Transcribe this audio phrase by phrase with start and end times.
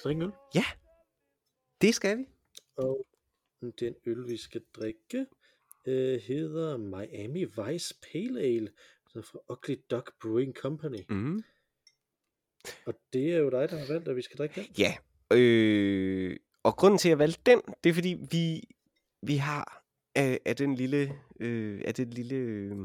[0.00, 0.32] skal drikke en øl.
[0.54, 0.64] Ja,
[1.80, 2.24] det skal vi.
[2.76, 3.06] Og
[3.80, 5.26] den øl, vi skal drikke,
[5.86, 8.72] øh, hedder Miami Vice Pale Ale,
[9.08, 11.02] så fra Ugly Duck Brewing Company.
[11.08, 11.42] Mm.
[12.86, 14.66] Og det er jo dig, der har valgt, at vi skal drikke den.
[14.78, 14.94] Ja,
[15.32, 18.62] øh, og grunden til, at jeg valgte den, det er fordi, vi,
[19.22, 22.76] vi har af, af den lille, øh, af det lille øh,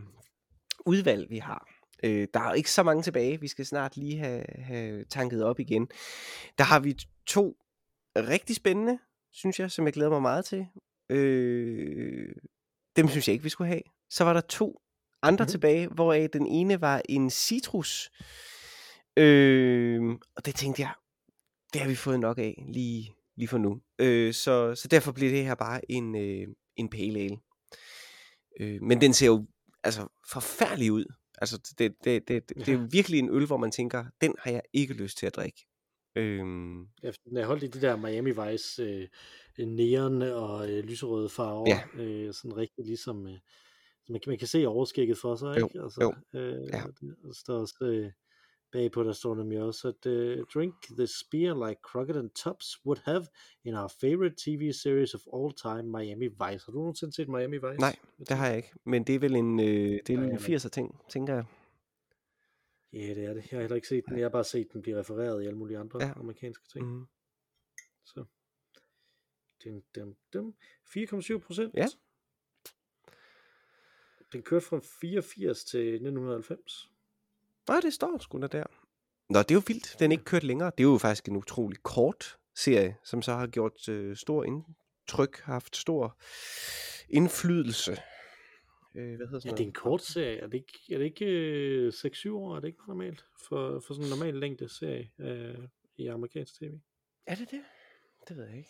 [0.86, 1.70] udvalg, vi har.
[2.04, 3.42] Øh, der er ikke så mange tilbage.
[3.42, 5.90] Vi skal snart lige have, have tanket op igen.
[6.58, 7.58] Der har vi to
[8.16, 9.00] rigtig spændende,
[9.32, 10.68] synes jeg, som jeg glæder mig meget til.
[11.10, 12.36] Øh,
[12.96, 13.82] dem synes jeg ikke, vi skulle have.
[14.10, 14.82] Så var der to
[15.22, 15.52] andre mm-hmm.
[15.52, 18.12] tilbage, hvoraf den ene var en citrus.
[19.18, 20.02] Øh,
[20.36, 20.94] og det tænkte jeg,
[21.74, 23.82] det har vi fået nok af lige, lige for nu.
[24.00, 27.38] Øh, så, så derfor bliver det her bare en, øh, en pale ale.
[28.60, 29.46] Øh, men den ser jo
[29.84, 31.06] altså forfærdelig ud.
[31.38, 34.52] Altså, det, det, det, det, det er virkelig en øl, hvor man tænker, den har
[34.52, 35.66] jeg ikke lyst til at drikke.
[36.16, 36.88] Øhm,
[37.30, 41.66] den er holdt i de der Miami Vice øh, neon og øh, lyserøde farver.
[41.98, 42.04] Ja.
[42.04, 43.38] Øh, sådan rigtig ligesom, øh,
[44.10, 45.82] man, kan, man kan se overskægget for sig, Jo, ikke?
[45.84, 46.02] Altså,
[46.34, 46.40] jo.
[46.40, 46.84] Øh, Ja.
[47.28, 48.12] der står også øh,
[48.72, 53.00] bagpå, der står nemlig også, at øh, drink this beer like Crockett and Tubbs would
[53.04, 53.26] have
[53.66, 56.66] in our favorite TV series of all time, Miami Vice.
[56.66, 57.80] Har du nogensinde set Miami Vice?
[57.80, 58.72] nej, det har jeg ikke.
[58.86, 61.44] Men det er vel en, øh, det er en men- 80'er ting, tænker jeg.
[62.96, 63.52] Ja, det er det.
[63.52, 64.18] Jeg har heller ikke set den.
[64.18, 66.14] Jeg har bare set den blive refereret i alle mulige andre Ja.
[66.16, 66.86] amerikanske ting.
[66.86, 67.06] Mm.
[68.06, 68.26] Så.
[69.66, 70.56] Dum, dum, dum.
[70.86, 71.74] 4,7 procent.
[71.74, 71.88] Ja.
[74.34, 76.90] Den kørte fra 84 til 1990.
[77.68, 78.64] Nej, det står sgu da der.
[79.30, 79.96] Nå, det er jo vildt.
[80.00, 80.72] Den er ikke kørt længere.
[80.78, 85.40] Det er jo faktisk en utrolig kort serie, som så har gjort øh, stor indtryk,
[85.40, 86.18] haft stor
[87.10, 87.98] indflydelse.
[88.96, 90.38] Øh, hvad hedder Ja, sådan det er en kort serie.
[90.38, 92.56] Er det ikke, er det ikke øh, 6-7 år?
[92.56, 96.74] Er det ikke normalt for, for sådan en normal længde serie øh, i amerikansk tv?
[97.26, 97.64] Er det det?
[98.28, 98.70] Det ved jeg ikke.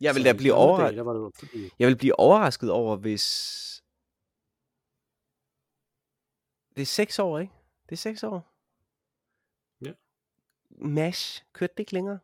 [0.00, 1.04] Jeg vil da blive overrasket.
[1.04, 1.12] Var
[1.52, 3.82] det Jeg vil blive overrasket over, hvis...
[6.76, 7.52] Det er seks år, ikke?
[7.86, 8.52] Det er seks år.
[9.84, 9.92] Ja.
[10.70, 12.18] MASH, kørte det ikke længere?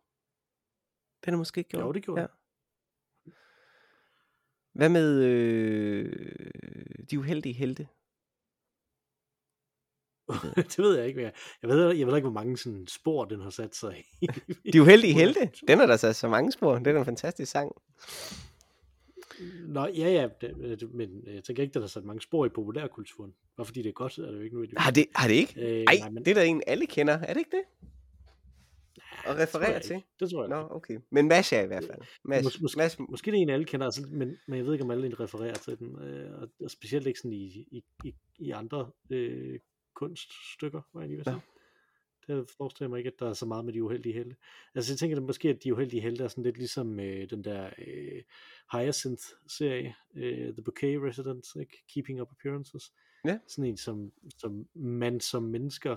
[1.25, 1.83] Den er måske ikke gjort.
[1.83, 2.27] Jo, det gjorde ja.
[2.27, 2.35] det.
[4.73, 6.13] Hvad med øh,
[7.11, 7.87] de uheldige helte?
[10.57, 11.31] det ved jeg ikke mere.
[11.63, 14.27] Jeg ved, jeg ved ikke, hvor mange sådan spor, den har sat sig i.
[14.73, 15.51] De uheldige helte?
[15.69, 16.79] Den er der så så mange spor.
[16.79, 17.73] Det er en fantastisk sang.
[19.69, 22.47] Nå, ja, ja, det, det, men jeg tænker ikke, at der er sat mange spor
[22.47, 23.33] i populærkulturen.
[23.57, 24.83] Bare fordi det er godt, er det jo ikke nødvendigvis.
[24.85, 25.61] Har det, har det ikke?
[25.61, 27.15] Øh, Ej, nej, men- det er da en, alle kender.
[27.15, 27.89] Er det ikke det?
[29.27, 30.03] At Det referere jeg til?
[30.21, 30.75] Det tror jeg Nå, ikke.
[30.75, 30.99] okay.
[31.11, 32.01] Men MASH er i hvert fald.
[32.25, 34.73] MASH, Mås- måske, MASH, måske det er en, alle kender, altså, men, men jeg ved
[34.73, 36.03] ikke, om alle refererer til den.
[36.03, 39.59] Øh, og, og specielt ikke sådan i, i, i, i andre øh,
[39.95, 41.43] kunststykker, var jeg lige ved at sige.
[42.27, 44.37] Der forestiller jeg mig ikke, at der er så meget med de uheldige helte.
[44.75, 47.45] Altså jeg tænker at måske, at de uheldige helte er sådan lidt ligesom øh, den
[47.45, 48.23] der øh,
[48.73, 51.85] Hyacinth-serie, øh, The Bouquet Residence, ikke?
[51.95, 52.93] Keeping Up Appearances.
[53.25, 53.39] Ja.
[53.49, 55.97] Sådan en, som, som man som mennesker,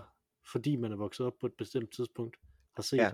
[0.52, 2.38] fordi man er vokset op på et bestemt tidspunkt,
[2.76, 2.98] har set.
[2.98, 3.12] Ja.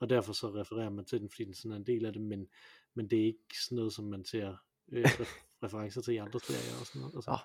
[0.00, 2.22] Og derfor så refererer man til den, fordi den sådan er en del af det,
[2.22, 2.48] men,
[2.94, 4.56] men det er ikke sådan noget, som man ser
[4.92, 7.14] øh, ref- referencer til i andre serier og sådan noget.
[7.14, 7.38] Altså, Åh,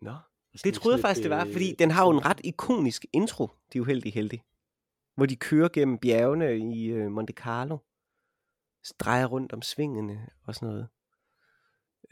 [0.00, 0.16] Nå.
[0.54, 3.06] sådan Det troede jeg faktisk, det var, øh, fordi den har jo en ret ikonisk
[3.12, 4.40] intro, De Uheldige Helte.
[5.14, 7.78] Hvor de kører gennem bjergene i øh, Monte Carlo.
[8.82, 10.88] Så drejer rundt om svingene og sådan noget.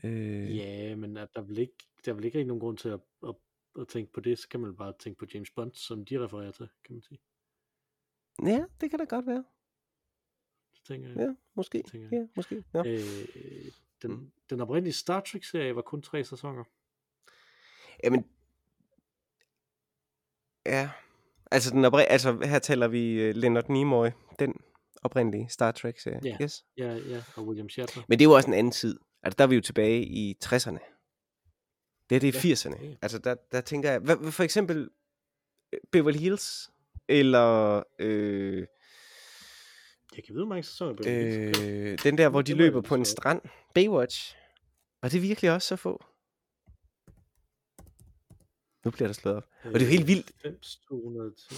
[0.05, 1.75] Øh, Ja, men at der vil ikke,
[2.05, 3.35] der vil ikke rigtig nogen grund til at, at,
[3.81, 6.51] at tænke på det, så kan man bare tænke på James Bond, som de refererer
[6.51, 7.21] til, kan man sige.
[8.47, 9.45] Ja, det kan da godt være.
[10.75, 11.17] Så tænker jeg.
[11.17, 11.83] Ja, måske.
[11.91, 12.19] tænker jeg.
[12.21, 12.65] Ja, måske.
[12.75, 12.83] Ja.
[12.87, 13.01] Øh,
[14.03, 16.65] den, den oprindelige Star Trek-serie var kun tre sæsoner.
[18.05, 18.25] Jamen,
[20.67, 20.91] ja.
[21.51, 24.55] Altså, den opri- altså, her taler vi uh, Leonard Nimoy, den
[25.03, 26.21] oprindelige Star Trek-serie.
[26.25, 26.37] Ja.
[26.43, 26.65] Yes.
[26.77, 28.03] Ja, ja, og William Shatner.
[28.09, 28.99] Men det jo også en anden tid.
[29.23, 30.79] Altså, der er vi jo tilbage i 60'erne.
[32.11, 32.85] Det er det er Ja, 80'erne.
[32.85, 32.95] ja.
[33.03, 34.91] Altså, der, der tænker jeg, hvad, hvad for eksempel
[35.73, 36.71] øh, Beverly Hills,
[37.11, 38.67] eller øh,
[40.17, 43.43] Jeg kan vide, hvor mange sæsoner øh, den der, hvor de løber på en strand.
[43.75, 44.37] Baywatch.
[45.03, 46.05] Var det virkelig også så få?
[48.85, 49.47] Nu bliver der slået op.
[49.65, 51.55] Og det er jo helt vildt, 90, 210.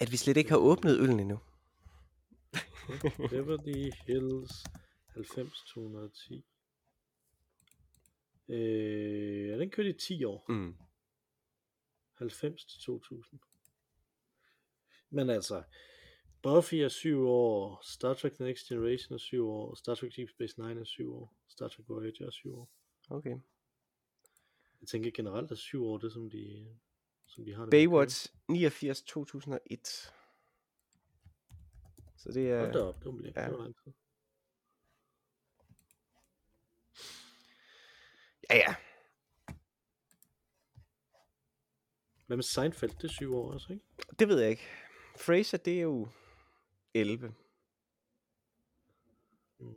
[0.00, 1.40] at vi slet ikke har åbnet øllen endnu.
[3.30, 4.64] Beverly Hills
[5.14, 6.44] 90 210.
[8.48, 10.44] Øh, den kørte i 10 år.
[10.48, 10.76] Mm.
[12.14, 13.40] 90 til 2000.
[15.12, 15.62] Men altså,
[16.42, 20.28] Buffy er 7 år, Star Trek The Next Generation er 7 år, Star Trek Deep
[20.30, 22.70] Space Nine er 7 år, Star Trek Voyager er 7 år.
[23.10, 23.36] Okay.
[24.80, 26.76] Jeg tænker generelt, at 7 år, det er som de,
[27.26, 27.70] som de har det.
[27.70, 30.12] Baywatch 89 2001.
[32.16, 32.82] Så det Hold da er...
[32.82, 33.50] op, det var, ja.
[33.50, 33.92] var lang tid.
[38.50, 38.74] Ja, ja.
[42.26, 42.90] Hvad med Seinfeld?
[42.90, 43.84] Det er syv år også, ikke?
[44.18, 44.68] Det ved jeg ikke.
[45.16, 46.08] Fraser, det er jo
[46.94, 47.34] 11.
[49.58, 49.74] Mm,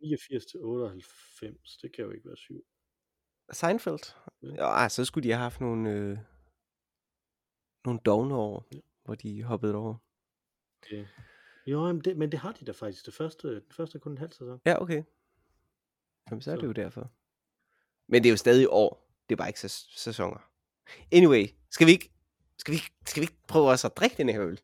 [0.00, 2.64] 89 til 98, det kan jo ikke være syv.
[3.52, 4.14] Seinfeld?
[4.42, 4.80] Ja.
[4.82, 6.18] Ja, så skulle de have haft nogle, øh,
[7.84, 8.78] nogle dogne år, Ja.
[9.04, 9.94] hvor de hoppede over.
[10.90, 11.08] Det.
[11.66, 13.06] Jo, men det, men det har de da faktisk.
[13.06, 14.60] Det første, den første er kun en halv sæson.
[14.66, 15.02] Ja, okay.
[16.30, 16.60] Jamen, så er Så.
[16.60, 17.12] det jo derfor.
[18.08, 19.06] Men det er jo stadig år.
[19.28, 20.50] Det er bare ikke sæs- sæsoner.
[21.12, 22.10] Anyway, skal vi ikke,
[22.60, 24.60] skal vi, skal vi ikke prøve også at drikke den her øl?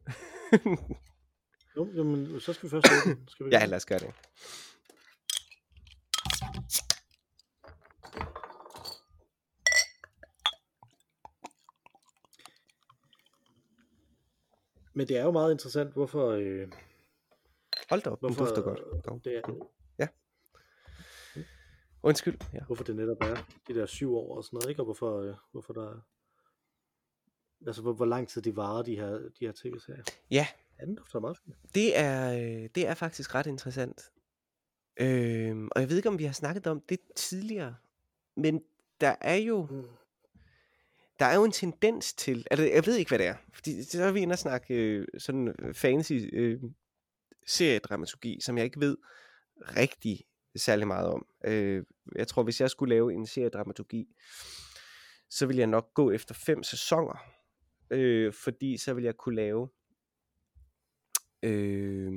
[1.77, 3.29] Jo, jamen, så skal vi først åbne.
[3.29, 4.15] Skal vi ja, lad os gøre det.
[14.95, 16.69] Men det er jo meget interessant, hvorfor, øh,
[17.91, 18.81] Hold da op, den hvorfor dufter godt.
[19.05, 19.21] Dog.
[19.25, 19.43] det er,
[22.03, 22.39] Undskyld.
[22.53, 22.65] Ja.
[22.67, 23.37] hvorfor det netop er
[23.69, 24.81] de der syv år og sådan noget, ikke?
[24.81, 26.01] Og hvorfor, øh, hvorfor der er,
[27.67, 30.03] altså hvor, hvor lang tid de varer, de her, de her tv-serier.
[30.31, 30.47] ja,
[30.81, 31.57] Ja, den dufter meget fint.
[31.75, 34.11] det er, øh, det er faktisk ret interessant.
[35.01, 37.77] Øhm, og jeg ved ikke, om vi har snakket om det tidligere,
[38.37, 38.63] men
[39.01, 39.85] der er jo Mm.
[41.19, 44.03] der er jo en tendens til, altså jeg ved ikke, hvad det er, fordi så
[44.03, 46.61] er vi inde og snakke øh, sådan øh, fancy øh,
[47.47, 48.97] seriedramaturgi, som jeg ikke ved
[49.61, 50.25] rigtig
[50.57, 51.27] særlig meget om.
[51.45, 51.85] Øh,
[52.17, 54.07] jeg tror, hvis jeg skulle lave en seriedramaturgi,
[55.31, 57.25] så ville jeg nok gå efter fem sæsoner,
[57.91, 59.69] øh, fordi så ville jeg kunne lave,
[61.43, 62.13] øh,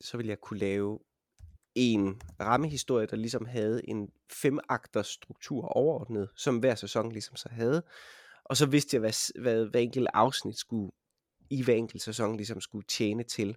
[0.00, 0.98] så ville jeg kunne lave
[1.74, 7.82] en rammehistorie, der ligesom havde en femakters struktur overordnet, som hver sæson ligesom så havde.
[8.44, 10.90] Og så vidste jeg, hvad, hvad hver enkelt afsnit skulle
[11.50, 13.56] i hver enkelt sæson ligesom skulle tjene til.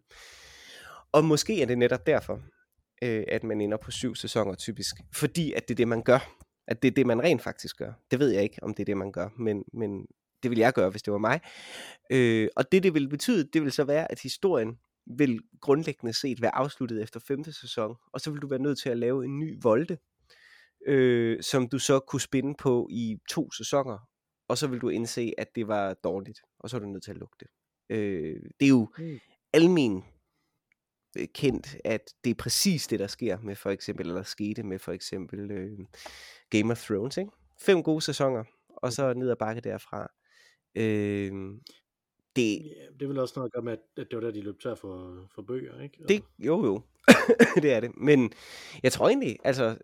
[1.12, 2.42] Og måske er det netop derfor,
[3.04, 4.96] øh, at man ender på syv sæsoner typisk.
[5.14, 6.38] Fordi at det er det, man gør.
[6.68, 7.94] At det er det, man rent faktisk gør.
[8.12, 9.30] Det ved jeg ikke, om det er det, man gør.
[9.38, 10.08] Men, men
[10.44, 11.40] det vil jeg gøre, hvis det var mig.
[12.12, 14.80] Øh, og det, det vil betyde, det vil så være, at historien
[15.18, 18.90] vil grundlæggende set være afsluttet efter femte sæson, og så vil du være nødt til
[18.90, 19.98] at lave en ny volde,
[20.88, 24.08] øh, som du så kunne spinde på i to sæsoner,
[24.48, 27.12] og så vil du indse, at det var dårligt, og så er du nødt til
[27.12, 27.48] at lukke det.
[27.90, 29.20] Øh, det er jo Mm.
[29.54, 30.04] almen
[31.18, 34.80] øh, kendt, at det er præcis det, der sker med for eksempel, eller skete med
[34.80, 35.80] for eksempel øh,
[36.50, 37.32] Game of Thrones, ikke?
[37.60, 40.12] Fem gode sæsoner, og så ned ad bakke derfra.
[40.76, 41.32] Øh,
[42.36, 44.60] det, Ja, det vil også noget at gøre med, at det var der, de løb
[44.60, 46.04] tør for, for bøger, ikke?
[46.08, 46.82] Det, jo jo,
[47.64, 47.98] det er det.
[47.98, 48.32] Men
[48.84, 49.78] jeg tror egentlig, altså,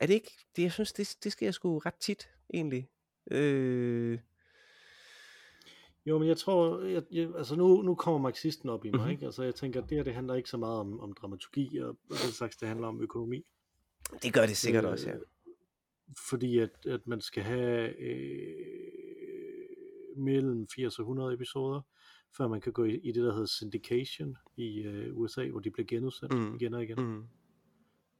[0.00, 2.88] er det ikke, det, jeg synes, det, det sker sgu ret tit, egentlig.
[3.30, 4.18] Øh,
[6.06, 9.10] Jo, men jeg tror, jeg, jeg, altså nu, nu kommer marxisten op i mig, Mhm.
[9.10, 9.24] ikke?
[9.26, 11.96] Altså jeg tænker, det her, det handler ikke så meget om, om dramaturgi og, og
[12.24, 13.44] den slags, det handler om økonomi.
[14.22, 15.14] det gør det sikkert også, ja.
[15.14, 15.20] Øh,
[16.30, 18.56] Fordi at, at man skal have øh,
[20.16, 21.80] mellem 80 og 100 episoder,
[22.36, 25.70] før man kan gå i, i det, der hedder syndication i øh, USA, hvor de
[25.70, 26.54] bliver genudsendt Mm.
[26.54, 27.00] igen og igen.
[27.00, 27.24] Mm.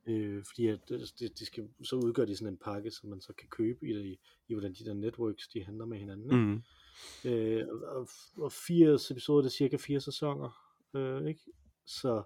[0.06, 3.20] Øh, fordi at det, det- de skal, så udgør de sådan en pakke, som man
[3.20, 6.25] så kan købe i, i, i hvordan de der networks, de handler med hinanden.
[6.25, 6.62] Ikke?
[7.25, 7.30] Mm.
[7.30, 10.50] Øh, og, og 80 episoder, det er cirka fire sæsoner,
[10.94, 11.40] øh, ikke?
[11.87, 12.23] Så,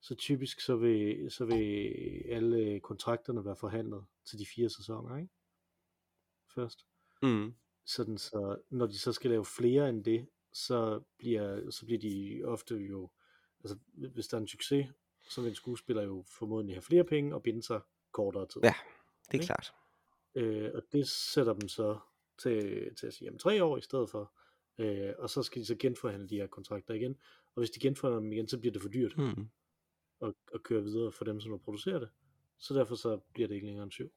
[0.00, 1.92] så typisk så vil, så vil
[2.28, 5.32] alle kontrakterne være forhandlet til de fire sæsoner, ikke?
[6.54, 6.86] Først.
[7.22, 7.54] Mm.
[7.86, 12.42] Sådan så, når de så skal lave flere end det, så bliver, så bliver de
[12.44, 13.10] ofte jo,
[13.64, 14.86] altså hvis der er en succes,
[15.30, 17.80] så vil en skuespiller jo formodentlig have flere penge og binde sig
[18.12, 18.60] kortere tid.
[18.64, 18.74] Ja.
[19.26, 19.46] Det er Ikke?
[19.46, 19.72] klart.
[20.34, 21.98] Øh, og det sætter dem så
[22.38, 24.32] til, til at sige, jamen tre år i stedet for.
[24.78, 27.16] Øh, og så skal de så genforhandle de her kontrakter igen.
[27.54, 29.48] Og hvis de genforhandler dem igen, så bliver det for dyrt Mm.
[30.22, 32.10] at, at køre videre for dem, som har produceret det.
[32.58, 34.12] Så derfor så bliver det ikke længere end syv.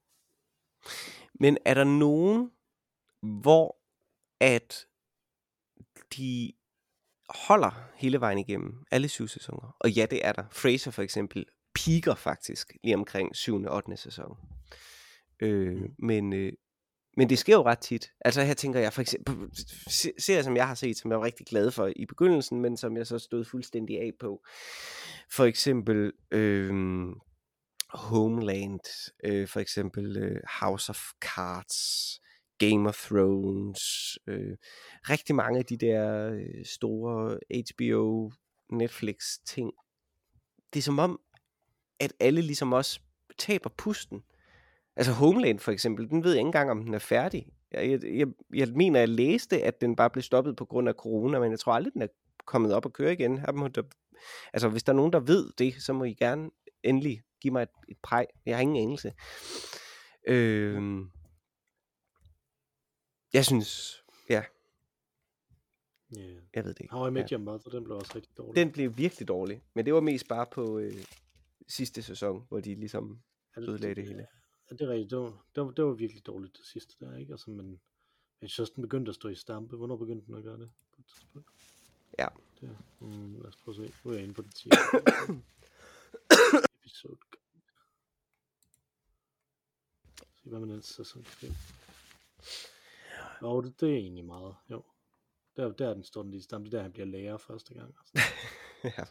[1.34, 2.52] Men er der nogen,
[3.24, 3.78] hvor
[4.40, 4.86] at
[6.18, 6.54] de
[7.30, 9.76] holder hele vejen igennem alle syv sæsoner?
[9.80, 10.44] Og ja, det er der.
[10.52, 13.56] Fraser for eksempel piker faktisk lige omkring 7.
[13.64, 13.98] og 8.
[13.98, 14.38] sæson.
[15.40, 15.96] Øh, Mm.
[16.00, 16.54] men, øh,
[17.18, 18.12] men det sker jo ret tit.
[18.26, 19.36] Altså her tænker jeg for eksempel,
[19.88, 22.78] se- serier som jeg har set, som jeg var rigtig glad for i begyndelsen, men
[22.78, 24.46] som jeg så stod fuldstændig af på.
[25.32, 26.74] For eksempel øh,
[27.90, 32.22] Homeland, øh, for eksempel øh, House of Cards,
[32.58, 34.58] Game of Thrones, øh,
[35.10, 37.40] rigtig mange af de der øh, store
[37.72, 38.32] HBO,
[38.72, 39.74] Netflix ting.
[40.74, 41.20] Det er som om,
[42.00, 43.00] at alle ligesom også
[43.38, 44.24] taber pusten.
[44.96, 47.48] Altså Homeland for eksempel, den ved jeg ikke engang, om den er færdig.
[47.72, 51.40] jeg, jeg, jeg mener, jeg læste, at den bare blev stoppet på grund af corona,
[51.40, 52.08] men jeg tror aldrig, den er
[52.46, 53.38] kommet op og køre igen.
[53.38, 53.84] Her må der,
[54.54, 56.50] altså, hvis der er nogen, der ved det, så må I gerne
[56.84, 58.26] endelig give mig et, et præg.
[58.46, 59.14] Jeg har ingen anelse.
[60.28, 60.82] Øh,
[63.34, 64.44] jeg synes, ja,
[66.18, 66.42] Yeah.
[66.56, 66.94] jeg ved det ikke.
[66.94, 67.38] How I Met Ja.
[67.38, 68.56] Your Mother, den blev også rigtig dårlig.
[68.56, 71.06] Den blev virkelig dårlig, men det var mest bare på øh,
[71.68, 73.22] sidste sæson, hvor de ligesom
[73.56, 74.28] Ja, ødelagde det hele.
[74.72, 75.10] Ja, det er rigtigt.
[75.12, 77.34] Det var, det var, det var virkelig dårligt det sidste der, ikke?
[77.34, 77.80] Altså, men
[78.42, 79.76] jeg synes den begyndte at stå i stampe.
[79.78, 80.72] Hvornår begyndte den at gøre det?
[80.96, 81.50] På et tidspunkt?
[82.20, 82.28] Ja.
[82.62, 83.98] Det, mm, lad os prøve at se.
[84.04, 84.70] Nu er jeg inde på den 10.
[86.80, 87.18] episode.
[90.44, 91.52] Se, hvad med den sæson 5?
[93.42, 94.56] Jo, det, det er egentlig meget.
[94.72, 94.84] Jo.
[95.58, 96.66] Der, der er den står den lige i stampe.
[96.66, 97.96] Det er der, han bliver lærer første gang.
[98.00, 98.34] Altså.
[98.98, 99.04] ja.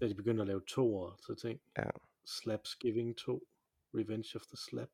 [0.00, 1.60] Da de begynder at lave toer, så tænk.
[1.78, 1.90] Ja.
[2.24, 3.48] Slapsgiving 2.
[3.94, 4.88] Revenge of the Slap.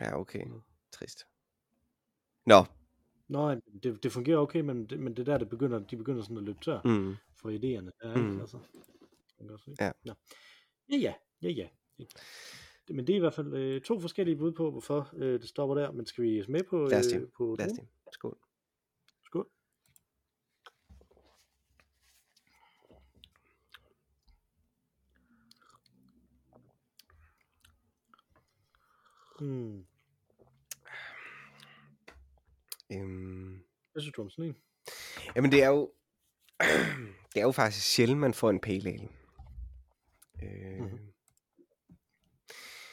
[0.00, 0.44] ja, okay.
[0.44, 0.62] Mm.
[0.92, 1.26] Trist.
[2.46, 2.64] Nå,
[3.28, 6.22] Nå, det, det fungerer okay, men det, men det er der, det begynder, de begynder
[6.22, 7.16] sådan at løbe tør mm.
[7.36, 8.08] for idéerne.
[8.08, 8.14] Ja?
[8.14, 8.40] Mm.
[8.40, 8.58] Altså.
[9.80, 9.92] Ja.
[10.04, 10.14] Nå.
[10.90, 12.04] ja, ja, ja, ja.
[12.90, 15.74] Men det er i hvert fald øh, to forskellige bud på, hvorfor øh, det stopper
[15.74, 15.92] der.
[15.92, 17.20] Men skal vi med på, Lad os det.
[17.22, 17.88] øh, på lad os dronen?
[18.06, 18.14] det.
[18.14, 18.38] Skål.
[19.24, 19.48] Skål.
[29.38, 29.84] Hmm.
[32.92, 33.60] Øhm,
[33.92, 34.56] Hvad synes du om sådan en?
[35.36, 35.92] jamen det er jo,
[37.34, 39.08] det er jo faktisk sjældent, man får en pale ale.
[40.42, 41.07] Øh, Mhm.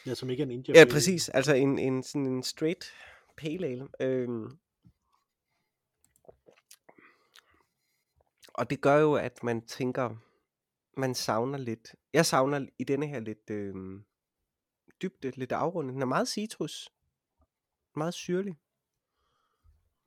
[0.05, 1.29] Ja, som ikke er en India Ja, Pale præcis.
[1.29, 2.93] Altså en, en, sådan en straight
[3.37, 3.87] pale ale.
[3.99, 4.57] Øhm.
[8.53, 10.15] Og det gør jo, at man tænker,
[10.97, 11.95] man savner lidt.
[12.13, 14.03] Jeg savner i denne her lidt øhm,
[15.01, 15.93] dybde, lidt afrundet.
[15.93, 16.89] Den er meget citrus.
[17.95, 18.55] Meget syrlig.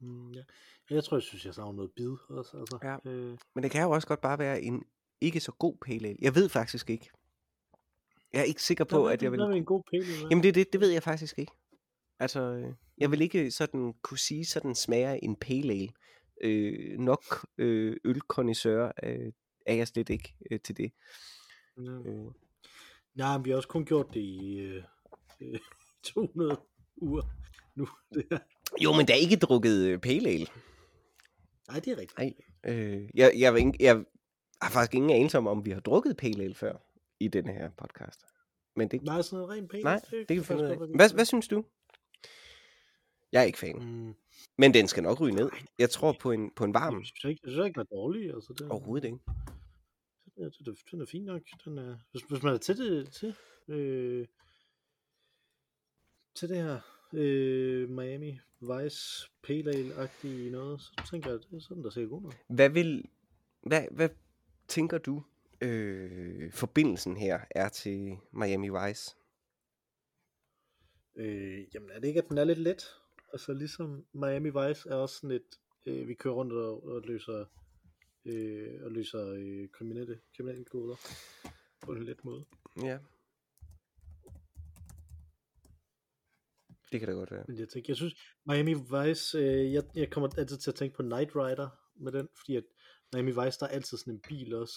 [0.00, 0.42] Mm, ja.
[0.90, 2.56] Ja, Jeg tror, jeg synes, jeg savner noget bid også.
[2.58, 3.10] Altså, Ja.
[3.10, 4.84] øh, Men det kan jo også godt bare være en
[5.20, 6.18] ikke så god pale ale.
[6.22, 7.10] Jeg ved faktisk ikke.
[8.32, 9.38] Jeg er ikke sikker på, hvad, at jeg vil...
[9.40, 10.28] Hvad vil en god være?
[10.30, 11.52] Jamen det, er det, det ved jeg faktisk ikke.
[12.20, 15.88] Altså, jeg vil ikke sådan kunne sige, sådan smager en pale ale.
[16.44, 17.24] Øh, nok
[17.58, 19.32] øh, ølkondisør øh,
[19.66, 20.92] er jeg slet ikke øh, til det.
[21.78, 21.90] Ja.
[21.90, 22.26] Øh,
[23.14, 24.82] Nej, men vi har også kun gjort det i øh,
[25.40, 25.58] øh,
[26.02, 26.60] 200
[26.96, 27.22] uger
[27.74, 27.88] nu.
[28.14, 28.38] Det er,
[28.80, 30.46] jo, men der er ikke drukket øh, pale ale.
[31.68, 32.18] nej, det er rigtigt.
[32.18, 32.34] Nej.
[32.66, 34.04] Øh, jeg, jeg, vil ikke- jeg
[34.62, 36.76] har faktisk ingen anelse om, om vi har drukket pale ale før
[37.20, 38.20] i denne her podcast.
[38.76, 39.82] Men det, Nej, sådan noget rent pale.
[39.82, 40.76] nej, det kan vi finde ud af.
[40.96, 41.64] Hvad, hvad synes du?
[43.32, 43.76] Jeg er ikke fan.
[43.78, 44.14] Mm,
[44.58, 45.50] Men den skal nok ryge ned.
[45.78, 46.98] Jeg tror på en, på en varm.
[46.98, 48.34] jeg synes ikke, jeg synes ikke, den er dårlig.
[48.34, 49.18] Altså, det, Overhovedet ikke.
[50.36, 51.42] Den er, den er, den er fin nok.
[51.64, 53.34] Den er, hvis, hvis man er til det, til,
[53.68, 54.26] øh,
[56.34, 56.80] til det her
[57.12, 62.22] øh, Miami Vice Pale Ale-agtige noget, så tænker jeg, det er sådan, der ser god
[62.22, 62.34] nok.
[62.48, 63.04] Hvad vil,
[63.62, 64.08] hvad, hvad
[64.68, 65.22] tænker du,
[65.60, 69.16] øh, forbindelsen her er til Miami Vice?
[71.16, 72.82] Øh, jamen er det ikke, at den er lidt let?
[73.32, 77.44] Altså ligesom Miami Vice er også sådan lidt, øh, vi kører rundt og, og løser,
[78.24, 80.96] øh, og løser øh, kriminelle, kriminelle koder
[81.80, 82.44] på en let måde.
[82.82, 82.98] Ja.
[86.92, 87.44] Det kan da godt være.
[87.48, 88.14] Men jeg tænker, jeg synes,
[88.46, 92.28] Miami Vice, øh, jeg, jeg kommer altid til at tænke på Knight Rider med den,
[92.36, 92.64] fordi at
[93.12, 94.76] Miami Vice, der er altid sådan en bil også.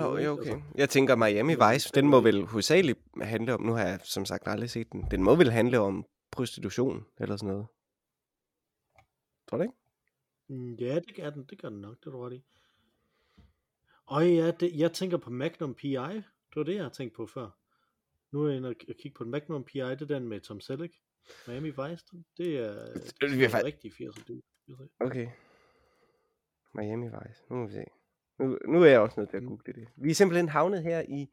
[0.00, 0.42] Nå, ja, okay.
[0.50, 3.86] Altså, Jeg tænker Miami det er Vice, den må vel hovedsageligt handle om, nu har
[3.86, 7.66] jeg som sagt aldrig set den, den må vel handle om prostitution eller sådan noget.
[9.48, 9.74] Tror du ikke?
[10.48, 12.42] mm, ja, det gør den, det gør den nok, det er ret i.
[14.06, 17.26] Og ja, det, jeg tænker på Magnum P.I., det var det, jeg har tænkt på
[17.26, 17.50] før.
[18.32, 19.30] Nu er jeg inde og kigge på den.
[19.30, 20.94] Magnum P.I., det er den med Tom Selleck.
[21.48, 22.04] Miami Vice,
[22.36, 24.42] det er, det er er en fakt- rigtig 80'er dude.
[25.00, 25.28] Okay.
[26.74, 27.84] Miami Vice, nu må vi se.
[28.38, 29.48] Nu, nu er jeg også nødt til at Mm.
[29.48, 29.88] google det.
[29.96, 31.28] Vi er simpelthen havnet her i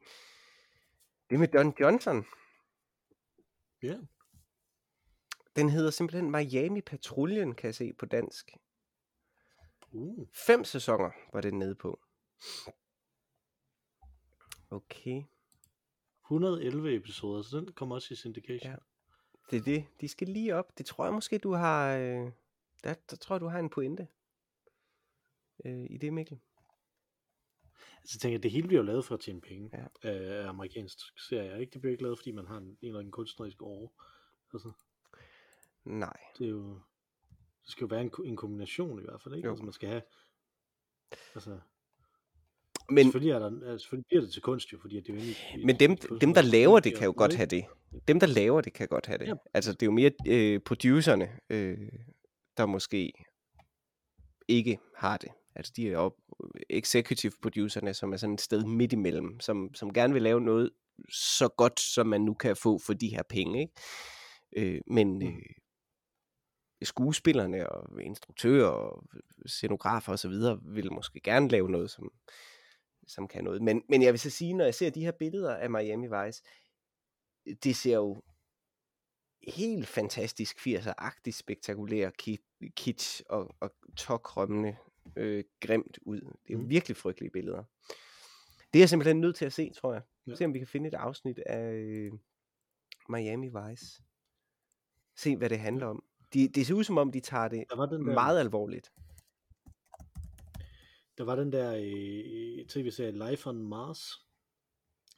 [1.30, 2.24] det med Don Johnson.
[3.82, 3.98] Ja,
[5.56, 8.50] Den hedder simpelthen Miami Patruljen, kan jeg se på dansk.
[9.92, 12.00] uh, Fem sæsoner var den nede på.
[14.70, 15.22] Okay.
[16.24, 18.70] 111 episoder, så den kommer også i syndication.
[18.72, 18.76] Ja.
[19.50, 19.86] Det er det.
[20.00, 20.78] De skal lige op.
[20.78, 21.96] Det tror jeg måske, du har...
[21.96, 22.32] Øh,
[22.84, 24.08] der, der tror jeg, du har en pointe.
[25.64, 26.40] Øh, I det, Mikkel.
[28.02, 30.10] Jeg tænker, det hele bliver jo lavet for at tjene penge Ja.
[30.10, 31.70] af amerikansk serier, ikke?
[31.72, 34.02] Det bliver ikke lavet, fordi man har en, en eller anden kunstnerisk år.
[34.54, 34.72] Altså,
[35.84, 36.16] Nej.
[36.38, 36.74] det er jo,
[37.64, 39.46] det skal jo være en, en kombination i hvert fald, ikke?
[39.46, 39.52] Jo.
[39.52, 40.02] Altså man skal have,
[41.34, 41.58] altså,
[42.90, 45.66] Men, selvfølgelig, er der, selvfølgelig bliver det til kunst jo, fordi det er jo egentlig,
[45.66, 47.64] men dem, dem, der laver det, kan jo godt have det.
[48.08, 49.26] dem, der laver det, kan godt have det.
[49.26, 49.34] Ja.
[49.54, 51.78] Altså, det er jo mere øh, producerne, øh,
[52.56, 53.12] der måske
[54.48, 55.30] ikke har det.
[55.54, 56.16] Altså, de er op,
[56.70, 60.70] executive producerne, som er sådan et sted midt imellem, som, som gerne vil lave noget
[61.12, 63.60] så godt, som man nu kan få for de her penge.
[63.60, 63.72] Ikke?
[64.76, 65.26] Øh, men Mm.
[65.26, 65.42] øh,
[66.82, 69.04] skuespillerne og instruktører og
[69.46, 70.32] scenografer osv.
[70.74, 72.10] vil måske gerne lave noget, som,
[73.06, 73.62] som kan noget.
[73.62, 76.42] Men, men jeg vil så sige, når jeg ser de her billeder af Miami Vice,
[77.64, 78.22] det ser jo
[79.48, 84.76] helt fantastisk 80'er-agtigt spektakulær ki- kitsch og, og tokrømmende
[85.16, 86.20] øh, grimt ud.
[86.46, 86.68] Det er Mm.
[86.70, 87.64] virkelig frygtelige billeder.
[88.72, 90.02] Det er jeg simpelthen nødt til at se, tror jeg.
[90.26, 90.34] Ja.
[90.34, 92.12] Se om vi kan finde et afsnit af øh,
[93.08, 94.02] Miami Vice.
[95.16, 96.04] Se, hvad det handler om.
[96.34, 98.92] De, det ser ud som om, de tager det Der var den der, meget alvorligt.
[101.18, 104.26] der, var den der øh, tv-serie Life on Mars.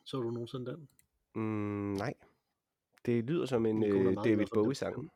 [0.05, 0.89] Så du nogensinde den?
[1.35, 2.15] Mm, nej.
[3.07, 4.47] Det lyder som en øh, David.
[4.55, 5.11] Bowie-sang.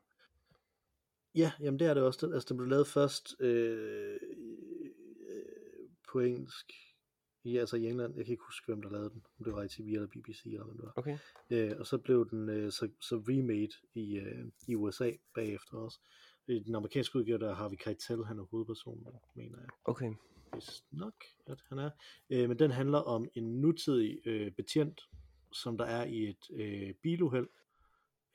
[1.34, 2.30] Ja, jamen det er det også.
[2.34, 4.18] Altså, den blev lavet først øh,
[6.16, 6.72] på engelsk.
[7.44, 8.16] Ja, altså i England.
[8.16, 9.22] Jeg kan ikke huske, hvem der lavede den.
[9.38, 10.92] Om det var ITV eller BBC eller hvad det var.
[10.96, 11.18] Okay.
[11.50, 15.98] Øh, og så blev den øh, så, så remade i, øh, i USA bagefter også.
[16.48, 19.68] I den amerikanske udgave, der har vi Keitel, han er hovedpersonen, mener jeg.
[19.84, 20.12] Okay.
[20.54, 21.14] Vist nok,
[21.46, 21.90] at han er.
[22.30, 25.00] Øh, men den handler om en nutidig øh, betjent,
[25.52, 27.48] som der er i et øh, biluheld,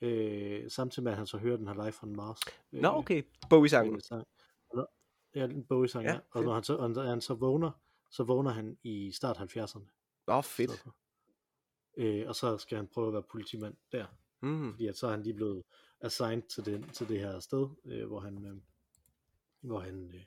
[0.00, 2.38] øh, samtidig med at han så hører den her Life on Mars.
[2.72, 3.22] Øh, Nå, okay.
[3.50, 3.94] Bowie-sangen.
[3.94, 4.26] øh, sang.
[5.34, 6.18] Ja, den Bowie-sang, Ja.
[6.30, 7.70] Og når han, så, og når han så vågner,
[8.10, 9.88] så vågner han i start 70'erne.
[10.28, 10.70] Åh, oh, fedt.
[10.78, 10.94] for.
[11.96, 14.06] Øh, og så skal han prøve at være politimand der,
[14.40, 14.70] Mm.
[14.72, 15.62] fordi at så er han lige blevet
[16.00, 18.56] assigned til, den, til det her sted, øh, hvor han, øh,
[19.60, 20.20] hvor han øh,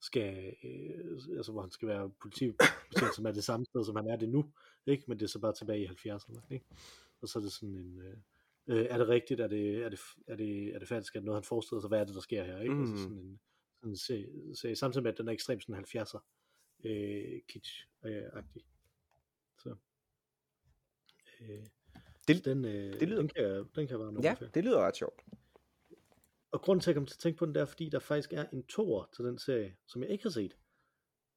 [0.00, 4.06] skal, øh, altså hvor han skal være politibetjent, som er det samme sted, som han
[4.08, 4.52] er det nu,
[4.86, 5.04] ikke?
[5.08, 6.66] men det er så bare tilbage i 70'erne, ikke?
[7.20, 8.16] Og så er det sådan en, øh,
[8.66, 11.24] øh, er det rigtigt, er det, er det, er det, er det faktisk, er det
[11.26, 12.74] noget, han forestiller sig, hvad er det, der sker her, ikke?
[12.74, 12.80] Mm.
[12.80, 12.98] Altså Mm.
[13.02, 13.40] sådan en,
[13.80, 16.20] sådan se, se, samtidig med, at den er ekstremt sådan 70'er
[16.84, 18.56] øh, kitsch-agtig.
[18.56, 18.62] Øh,
[19.58, 19.74] så.
[21.40, 21.66] Øh,
[22.28, 24.96] det, den, øh, det lyder, den kan, den kan være noget Ja, det lyder ret
[24.96, 25.22] sjovt.
[26.50, 28.32] Og grunden til, at jeg kom til at tænke på den der, fordi der faktisk
[28.32, 30.56] er en tor til den serie, som jeg ikke har set,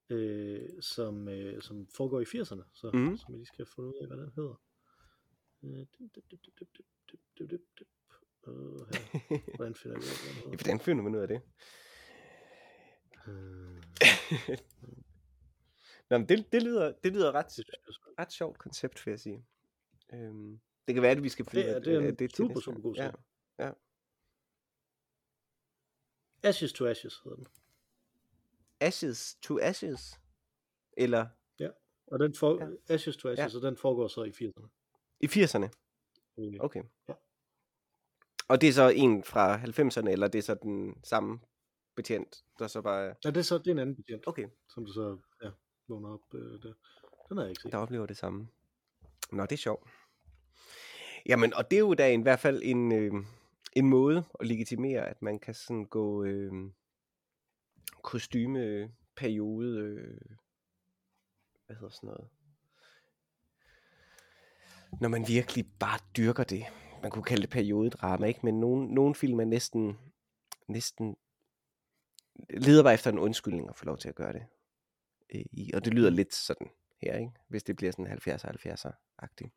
[0.10, 3.18] øh, som, øh, som foregår i 80'erne, så, mm.
[3.18, 4.62] som jeg lige skal få ud af, hvad den hedder.
[5.64, 5.86] Øh,
[9.56, 10.60] Hvordan finder vi ud af det?
[10.60, 11.42] Hvordan finder man ud af det?
[13.28, 13.84] Øh,
[16.10, 19.46] Nå, men det, det, lyder, det lyder ret, er ret sjovt koncept, vil jeg sige.
[20.14, 22.48] Øhm, det kan være, at vi skal finde Det er- det er det til super,
[22.50, 23.12] næste super god ja.
[23.60, 23.74] serie.
[26.44, 27.48] Ashes to Ashes hedder den.
[28.80, 30.20] Ashes to Ashes?
[30.98, 31.28] Eller
[32.08, 32.66] Og den for, Ja.
[32.90, 32.94] ja.
[32.94, 33.58] Ashes to Ashes, ja.
[33.60, 34.68] og den foregår så i 80'erne.
[35.20, 35.70] i 80'erne?
[36.38, 36.84] Øh, Okay.
[37.08, 37.14] Ja.
[38.50, 41.40] Og det er så en fra 90'erne, eller det er så den samme
[42.02, 43.16] betjent, der så bare.
[43.24, 45.50] Ja, det er så det er en anden betjent, Okay, som du så ja,
[45.88, 46.74] vågner op øh, der.
[47.30, 47.72] Den har jeg ikke set.
[47.72, 48.48] der oplever det samme.
[49.32, 49.90] Nå, det er sjovt.
[51.26, 53.14] Jamen, og det er jo da i hvert fald en, øh,
[53.74, 56.52] en måde at legitimere, at man kan sådan gå øh,
[58.04, 60.18] kostymeperiode, øh,
[61.66, 62.28] hvad hedder sådan noget,
[65.02, 66.66] når man virkelig bare dyrker det.
[67.02, 68.40] Man kunne kalde det periodedrama, ikke?
[68.44, 69.98] Men nogle, nogle film er næsten,
[70.68, 71.16] næsten
[72.50, 74.46] leder bare efter en undskyldning at få lov til at gøre det.
[75.36, 76.70] Øh, i, og det lyder lidt sådan
[77.02, 77.32] her, ikke?
[77.48, 79.50] Hvis det bliver sådan 70'er-70'er-agtigt.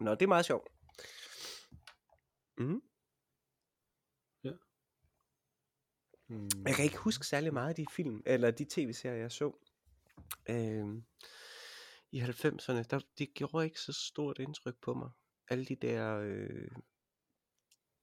[0.00, 0.68] Nå, det er meget sjovt.
[2.58, 2.82] Mm.
[6.30, 6.48] Mm.
[6.66, 9.52] Jeg kan ikke huske særlig meget af de film, eller de tv-serier, jeg så.
[10.48, 11.04] Øhm,
[12.10, 15.10] I 90'erne, der, det gjorde ikke så stort indtryk på mig.
[15.48, 16.70] Alle de der, øh,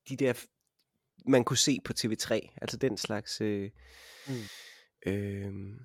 [0.10, 0.46] de der,
[1.26, 3.72] man kunne se på TV3, altså den slags, øh,
[4.28, 4.34] Mm.
[5.12, 5.80] øh,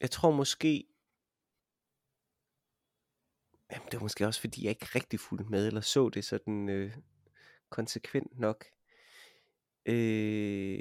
[0.00, 0.84] jeg tror måske,
[3.72, 6.68] jamen det var måske også fordi, jeg ikke rigtig fulgte med, eller så det sådan
[6.68, 6.96] øh,
[7.70, 8.64] konsekvent nok.
[9.86, 10.78] Øh,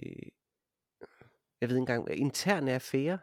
[1.62, 3.20] jeg ved ikke engang, interne affære.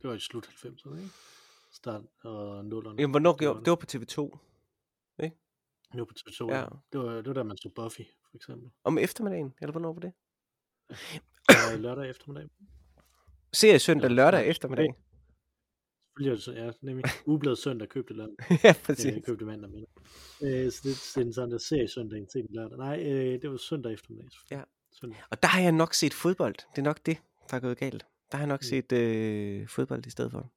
[0.01, 1.09] Det var i slut 90'erne, ikke?
[1.71, 2.95] Start og 0'erne.
[2.97, 3.69] Jamen, hvornår gjorde det?
[3.69, 4.37] var på TV2.
[5.91, 6.57] Det var på TV2, Ja.
[6.59, 6.65] ja.
[6.91, 8.71] Det var, det var da man så Buffy, for eksempel.
[8.83, 10.13] Om eftermiddagen, eller hvornår var det?
[10.89, 12.49] Det var lørdag eftermiddag.
[13.53, 14.93] Serie søndag Ja, lørdag eftermiddag.
[16.17, 17.05] Selvfølgelig er det ja, nemlig.
[17.25, 18.35] Ugebladet søndag købte lørdag.
[18.63, 19.25] ja, Øh, præcis.
[19.25, 19.89] købte mandag middag.
[20.43, 22.77] Øh, så det, det er sådan der serie søndag en til lørdag.
[22.77, 24.29] Nej, øh, det var søndag eftermiddag.
[24.51, 24.63] Ja.
[24.91, 25.23] Søndag.
[25.29, 26.55] Og der har jeg nok set fodbold.
[26.55, 27.17] Det er nok det,
[27.49, 28.05] der er gået galt.
[28.31, 28.63] Der har jeg nok Mm.
[28.63, 30.51] set øh, fodbold i stedet for.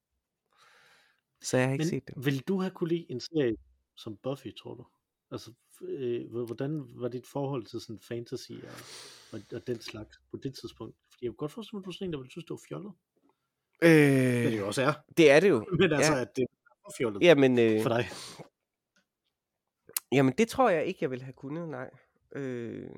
[1.42, 2.24] Så jeg har ikke Men set det.
[2.24, 3.56] vil du have kunne lide en serie
[3.96, 4.86] som Buffy, tror du?
[5.30, 8.78] Altså, øh, hvor- hvordan var dit forhold til sådan fantasy og,
[9.32, 10.96] og, og den slags på det tidspunkt?
[11.12, 12.60] Fordi jeg kunne godt mig, at du er sådan en, der ville synes, det var
[12.68, 12.92] fjollet.
[13.82, 14.92] Øh, Det, det jo også er.
[15.16, 15.66] det er det jo.
[15.80, 16.20] Men altså, Ja.
[16.20, 18.08] at det er fjollet Jamen, øh, for dig.
[20.12, 21.90] jamen, det tror jeg ikke, jeg ville have kunnet, nej.
[22.32, 22.90] Øh,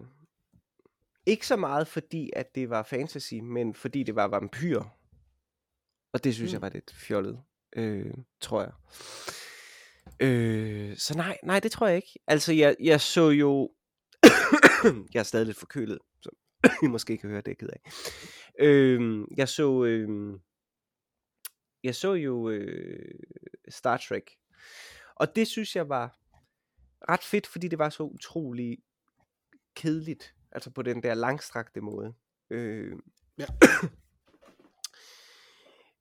[1.27, 4.83] ikke så meget fordi, at det var fantasy, men fordi det var vampyr.
[6.12, 6.55] Og det synes mm.
[6.55, 7.40] jeg var lidt fjollet,
[7.77, 8.73] øh, tror jeg.
[10.21, 12.19] Øh, så nej, nej, det tror jeg ikke.
[12.27, 13.71] Altså, jeg, jeg så jo...
[15.14, 16.31] jeg er stadig lidt forkølet, så
[16.85, 17.81] I måske kan høre det, jeg er ked af.
[18.64, 19.85] Øh, jeg så...
[19.85, 20.38] Øh,
[21.85, 23.14] jeg så jo øh,
[23.69, 24.31] Star Trek.
[25.14, 26.19] Og det synes jeg var
[27.09, 28.79] ret fedt, fordi det var så utrolig
[29.75, 30.35] kedeligt.
[30.53, 32.14] Altså på den der langstrakte måde.
[32.51, 32.93] Øh,
[33.40, 33.47] Ja.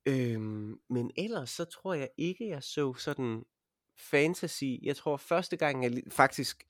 [0.12, 3.44] øhm, men ellers så tror jeg ikke, jeg så sådan
[3.98, 4.64] fantasy.
[4.82, 6.64] Jeg tror første gang, jeg faktisk...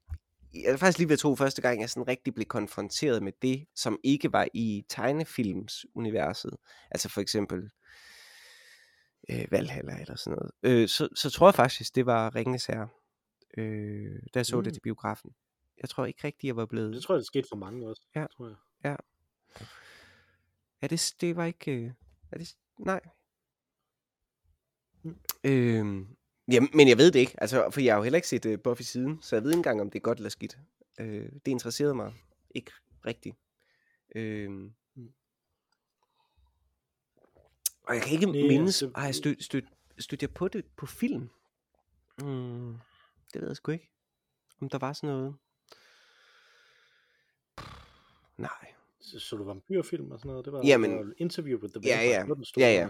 [0.55, 3.33] Jeg er faktisk lige ved at tro første gang, jeg sådan rigtig blev konfronteret med
[3.43, 6.57] det, som ikke var i tegnefilmsuniverset.
[6.91, 7.71] Altså for eksempel
[9.31, 10.53] øh, Valhalla eller sådan noget.
[10.63, 12.89] Øh, så, så tror jeg faktisk, det var Ringenes Herre.
[13.59, 14.65] Øh, da jeg så mm.
[14.65, 15.31] det til biografen.
[15.81, 16.95] Jeg tror ikke rigtigt, jeg var blevet...
[16.95, 18.03] Det tror jeg, det skete for mange også.
[18.15, 18.27] Ja.
[18.37, 18.97] Tror jeg.
[20.83, 21.73] Ja, det, det var ikke...
[21.73, 21.93] Øh,
[22.33, 23.01] er det, nej.
[25.03, 25.17] Mm.
[25.45, 26.17] Øhm,
[26.53, 28.59] ja, men jeg ved det ikke, altså, for jeg har jo heller ikke set uh,
[28.65, 30.59] Buffy siden, så jeg ved ikke engang, om det er godt eller skidt.
[31.01, 32.15] Øh, det interesserede mig
[32.55, 32.73] ikke
[33.07, 33.37] rigtigt.
[34.15, 35.13] Øhm, Mm.
[37.91, 39.65] Og jeg kan ikke Nej, mindes, altså- har jeg stødt, stødt,
[39.99, 41.29] stødt jeg på det på film?
[42.23, 42.75] Mm,
[43.35, 43.91] det ved jeg sgu ikke.
[44.61, 45.35] Om der var sådan noget.
[48.39, 48.75] Nej.
[49.01, 50.45] Så, så du vampyrfilm og sådan noget?
[50.45, 52.27] Det var, Jamen- det var Interview with the Ja, Vampire.
[52.29, 52.35] ja.
[52.35, 52.89] Den store, Ja, ja.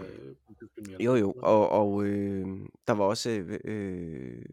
[0.97, 2.47] øh, Jo, jo, og, og øh,
[2.87, 4.45] der var også, øh, øh,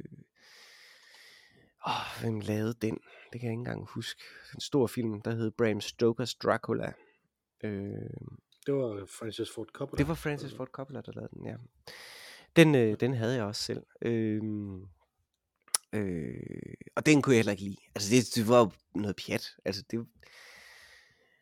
[1.86, 2.98] åh, hvem lavede den?
[3.32, 4.22] Det kan jeg ikke engang huske.
[4.54, 6.92] En stor film, der hed Bram Stokers Dracula.
[7.64, 8.10] Øh,
[8.68, 9.98] Det var Francis Ford Coppola.
[9.98, 11.54] det var Francis Ford Coppola, der lavede den, ja.
[12.56, 13.82] Den, øh, den havde jeg også selv.
[14.02, 14.42] Øh,
[15.92, 17.76] øh, og den kunne jeg heller ikke lide.
[17.94, 19.46] Altså, det, det var jo noget pjat.
[19.64, 20.06] Altså, det,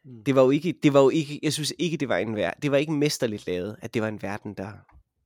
[0.04, 0.24] Mm.
[0.24, 2.62] det var jo ikke, det var jo ikke, jeg synes ikke, det var en verden,
[2.62, 4.72] det var ikke mesterligt lavet, at det var en verden, der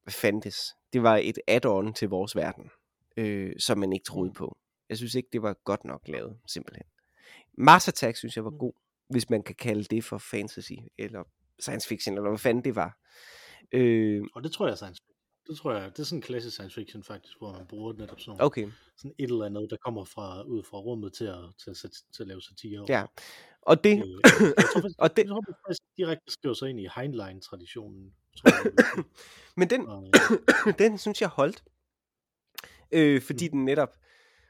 [0.09, 0.77] fandtes.
[0.93, 2.71] Det var et add-on til vores verden,
[3.17, 4.35] øh, som man ikke troede Mm.
[4.35, 4.59] på.
[4.89, 6.85] Jeg synes ikke, det var godt nok lavet, simpelthen.
[7.59, 8.59] Mars Attack synes jeg var Mm.
[8.59, 8.73] god,
[9.11, 11.23] hvis man kan kalde det for fantasy, eller
[11.61, 12.99] science fiction, eller hvad fanden det var.
[13.73, 15.16] Øh, Og det tror jeg er science fiction.
[15.46, 18.20] Det tror jeg, det er sådan en klassisk science fiction faktisk, hvor man bruger netop
[18.20, 21.70] sådan, okay, sådan et eller andet, der kommer fra, ud fra rummet til at, til
[21.70, 22.85] at, sætte, til at lave satire.
[22.88, 23.05] ja.
[23.62, 24.11] Og det, Øh,
[24.57, 28.14] jeg tror faktisk, og det, jeg tror faktisk direkte skriver sig ind i Heinlein-traditionen.
[28.37, 29.05] Tror jeg,
[29.59, 30.07] men den, Og,
[30.79, 31.64] den synes jeg holdt.
[32.92, 33.53] Øh, fordi Mm.
[33.53, 33.96] den netop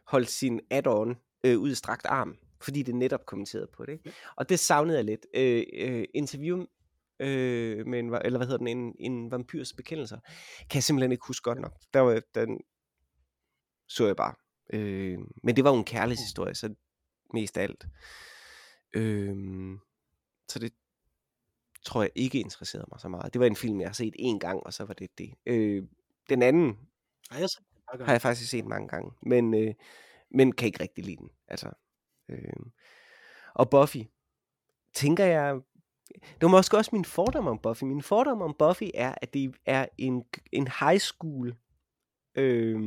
[0.06, 2.36] holdt sin add-on øh, ud i strakt arm.
[2.62, 3.92] Fordi det netop kommenterede på det.
[3.92, 4.02] Ikke?
[4.06, 4.12] Ja.
[4.36, 5.26] Og det savnede jeg lidt.
[5.34, 6.64] Øh, øh, interview
[7.20, 10.18] øh, med en, eller hvad hedder den, en, en vampyrs bekendelser,
[10.70, 11.72] kan jeg simpelthen ikke huske godt nok.
[11.94, 12.60] Der var, den
[13.88, 14.34] så jeg bare.
[14.72, 16.74] Øh, men det var jo en kærlighedshistorie, så
[17.34, 17.86] mest af alt.
[18.92, 19.36] Øh,
[20.48, 20.72] så det
[21.84, 23.32] tror jeg ikke interesserede mig så meget.
[23.32, 25.34] Det var en film, jeg har set en gang, og så var det det.
[25.46, 25.82] Øh,
[26.28, 26.68] den anden
[27.30, 27.64] ej, jeg har set
[28.00, 29.74] har jeg faktisk set mange gange, men, øh,
[30.30, 31.30] men kan ikke rigtig lide den.
[31.48, 31.70] Altså,
[32.28, 32.52] øh.
[33.54, 34.02] Og Buffy,
[34.94, 35.60] tænker jeg,
[36.14, 37.84] det var måske også min fordom om Buffy.
[37.84, 41.56] Min fordom om Buffy er, at det er en, en high school
[42.34, 42.80] øh,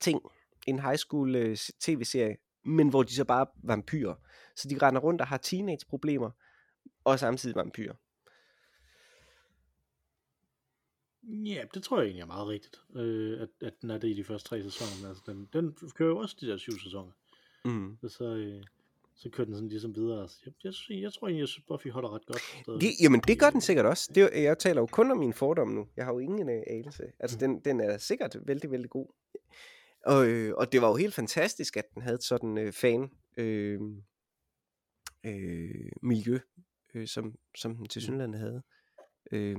[0.00, 0.20] ting.
[0.66, 4.14] En high school øh, tv-serie, men hvor de så bare er vampyrer.
[4.56, 6.30] Så de render rundt og har teenage-problemer,
[7.04, 7.94] og samtidig vampyrer.
[11.22, 14.14] Ja, det tror jeg egentlig er meget rigtigt, øh, at, at den er det i
[14.14, 15.08] de første tre sæsoner.
[15.08, 17.12] Altså, den, den kører jo også de der syv sæsoner.
[17.64, 17.98] Mm.
[18.08, 18.62] Så, øh,
[19.22, 20.28] så kører den sådan ligesom videre.
[20.28, 22.40] Så jeg, jeg, synes- jeg tror egentlig, at Buffy holder ret godt.
[22.62, 22.80] stadig.
[22.80, 24.12] Det, jamen, det gør den sikkert også.
[24.14, 25.88] Det, jeg taler jo kun om min fordom nu.
[25.96, 27.12] Jeg har jo ingen øh, anelse.
[27.18, 29.06] Altså, den, den er sikkert vældig, vældig god.
[30.06, 33.80] Og, øh, og det var jo helt fantastisk, at den havde sådan øh, fan øh,
[35.24, 36.38] øh, miljø,
[36.94, 38.62] øh, som, som den til synligheden havde.
[39.32, 39.56] Øh,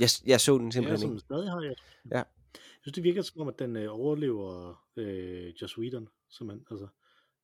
[0.00, 1.24] jeg, jeg så den Ja, simpelthen som den ikke.
[1.24, 1.60] stadig har.
[1.62, 1.74] Jeg,
[2.10, 2.16] Ja.
[2.16, 6.64] jeg synes, det virker som om, at den øh, overlever øh, Joss Whedon, som, han,
[6.70, 6.88] altså,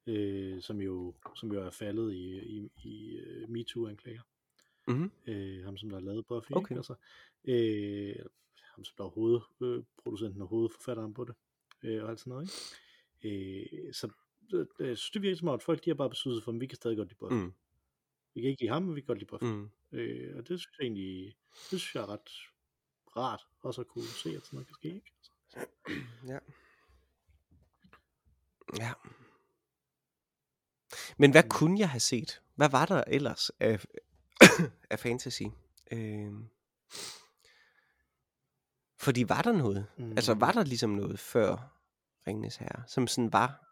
[0.09, 4.23] øh, som, jo, som jo er faldet i, i, i uh, MeToo-anklager.
[4.89, 5.11] Mhm.
[5.27, 6.53] Øh, ham, som der har lavet Buffy.
[6.53, 6.77] Okay.
[6.77, 6.95] Altså,
[7.45, 8.17] øh,
[8.63, 11.35] ham, som der er hovedproducenten og hovedforfatteren på det.
[11.83, 12.51] Øh, og alt sådan noget.
[13.23, 13.87] Ikke?
[13.87, 14.11] Øh, så
[14.55, 16.61] øh, synes, det virker som om, at folk de har bare besluttet sig for, at
[16.61, 17.35] vi kan stadig godt lide Buffy.
[17.35, 17.53] Mm.
[18.35, 19.45] Vi kan ikke lide ham, men vi kan godt lide Buffy.
[19.45, 19.71] Mm.
[19.93, 21.37] Øh, og det synes jeg egentlig,
[21.71, 22.31] det synes jeg er ret
[23.17, 24.89] rart, også at kunne se, at sådan noget kan ske.
[24.89, 25.13] Ikke?
[25.17, 25.31] Altså,
[26.33, 26.39] Ja.
[28.79, 28.93] Ja.
[31.19, 32.43] Men hvad kunne jeg have set?
[32.55, 33.85] Hvad var der ellers af,
[34.91, 35.43] af fantasy?
[35.93, 36.33] Øh,
[38.99, 39.87] fordi var der noget?
[39.99, 40.11] Mm.
[40.11, 41.79] Altså var der ligesom noget før
[42.27, 43.65] Ringenes Herre, som sådan var?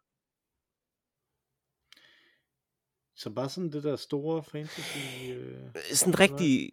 [3.14, 4.98] Så bare sådan det der store fantasy...
[5.30, 5.56] Øh,
[5.92, 6.72] Sådan et rigtig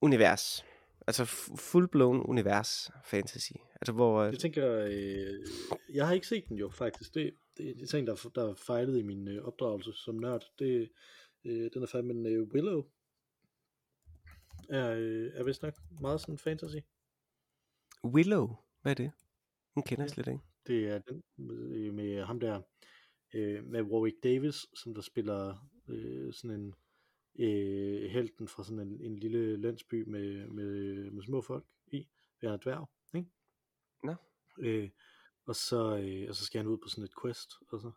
[0.00, 0.64] univers.
[1.06, 3.52] Altså full-blown univers fantasy.
[3.74, 4.24] Altså hvor...
[4.24, 5.46] jeg tænker, øh,
[5.94, 7.14] jeg har ikke set den jo faktisk.
[7.14, 10.52] Det, det, er ting, der, der er fejlet i min øh, opdragelse som nørd.
[10.58, 10.90] Det,
[11.44, 12.84] øh, den er fandme en øh, Willow.
[14.68, 16.76] Er, øh, er vist nok meget sådan fantasy.
[18.04, 19.12] Willow, hvad er det?
[19.74, 20.08] Den kender Ja.
[20.08, 20.40] slet ikke.
[20.66, 22.62] Det er den øh, med ham der,
[23.34, 26.74] øh, med Warwick Davis, som der spiller øh, sådan en
[27.38, 31.96] øh, helten fra sådan en, en lille landsby med, med, med små folk i,
[32.42, 33.30] en dværg, ikke?
[34.04, 34.14] Nå.
[34.58, 34.90] Øh,
[35.46, 37.90] og, så, øh, og så skal han ud på sådan et quest, og så,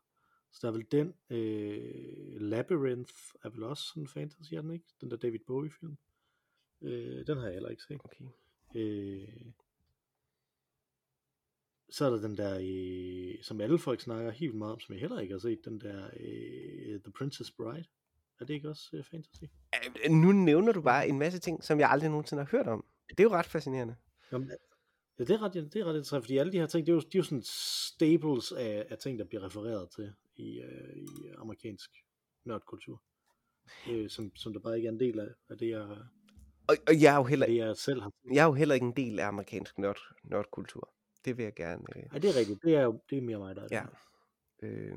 [0.51, 4.71] så der er vel den, øh, Labyrinth er vel også sådan en fantasy, er den
[4.71, 4.85] ikke?
[5.01, 5.97] Den der David Bowie film.
[6.81, 8.01] Øh, den har jeg heller ikke set.
[8.03, 8.25] Okay.
[8.75, 9.51] Øh,
[11.89, 14.99] så er der den der, øh, som alle folk snakker helt meget om, som jeg
[14.99, 17.85] heller ikke har set, den der øh, The Princess Bride.
[18.39, 19.43] Er det ikke også øh, fantasy?
[20.09, 22.85] Nu nævner du bare en masse ting, som jeg aldrig nogensinde har hørt om.
[23.09, 23.95] Det er jo ret fascinerende.
[24.31, 24.51] Jamen,
[25.19, 26.95] ja, det er ret, det er ret interessant, fordi alle de her ting, det er
[26.95, 30.95] jo, de er jo sådan staples af, af ting, der bliver refereret til i, øh,
[30.97, 31.89] i amerikansk
[32.45, 33.01] nørdkultur.
[33.89, 35.81] Øh, som, som der bare ikke er en del af, af det, jeg,
[36.67, 38.85] Og, og jeg, er jo heller, det, jeg selv har jeg er jo heller ikke
[38.85, 40.93] en del af amerikansk nørd, nerdkultur.
[41.25, 41.83] Det vil jeg gerne.
[41.95, 42.59] Øh, Ej, det er rigtigt.
[42.63, 43.75] Det er jo det er mere mig, der er det.
[43.75, 43.83] ja.
[44.67, 44.95] Øh,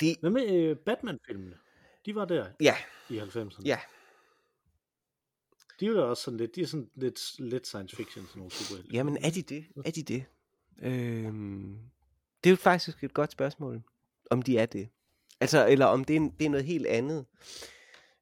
[0.00, 1.56] det, Hvad med øh, Batman-filmene?
[2.06, 2.74] De var der ja,
[3.10, 3.62] i 90'erne.
[3.64, 3.78] ja.
[5.80, 8.52] De er jo også sådan lidt, de er sådan lidt, lidt science fiction, sådan nogle
[8.52, 8.94] superhelte.
[8.94, 9.64] Jamen, er de det?
[9.84, 10.24] Er de det?
[10.82, 11.32] Øh,
[12.44, 13.82] det er jo faktisk et godt spørgsmål,
[14.30, 14.88] om de er det.
[15.40, 17.26] Altså, eller om det er, det er noget helt andet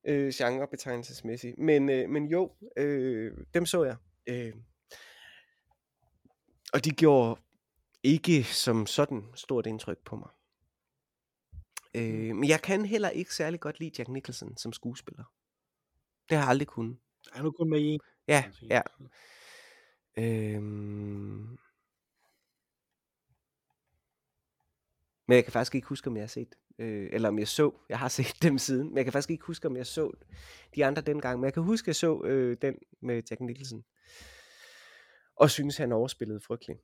[0.05, 1.59] øh, genrebetegnelsesmæssigt.
[1.59, 3.97] Men, øh, men jo, øh, dem så jeg.
[4.27, 4.55] Øh,
[6.73, 7.41] og de gjorde
[8.03, 10.29] ikke som sådan stort indtryk på mig.
[11.95, 15.25] Øh, men jeg kan heller ikke særlig godt lide Jack Nicholson som skuespiller.
[16.29, 16.97] Det har jeg aldrig kunnet.
[17.35, 18.01] Er nu kun med i en?
[18.29, 18.83] Ja, ja.
[20.19, 21.59] Øhm...
[25.29, 27.73] Men jeg kan faktisk ikke huske, om jeg har set, øh, eller om jeg så,
[27.89, 30.11] jeg har set dem siden, men jeg kan faktisk ikke huske, om jeg så
[30.75, 33.85] de andre dengang, men jeg kan huske, at jeg så øh, den med Jack Nicholson,
[35.37, 36.81] og synes, han overspillede frygteligt.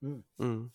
[0.00, 0.22] Mm.
[0.38, 0.70] Mm.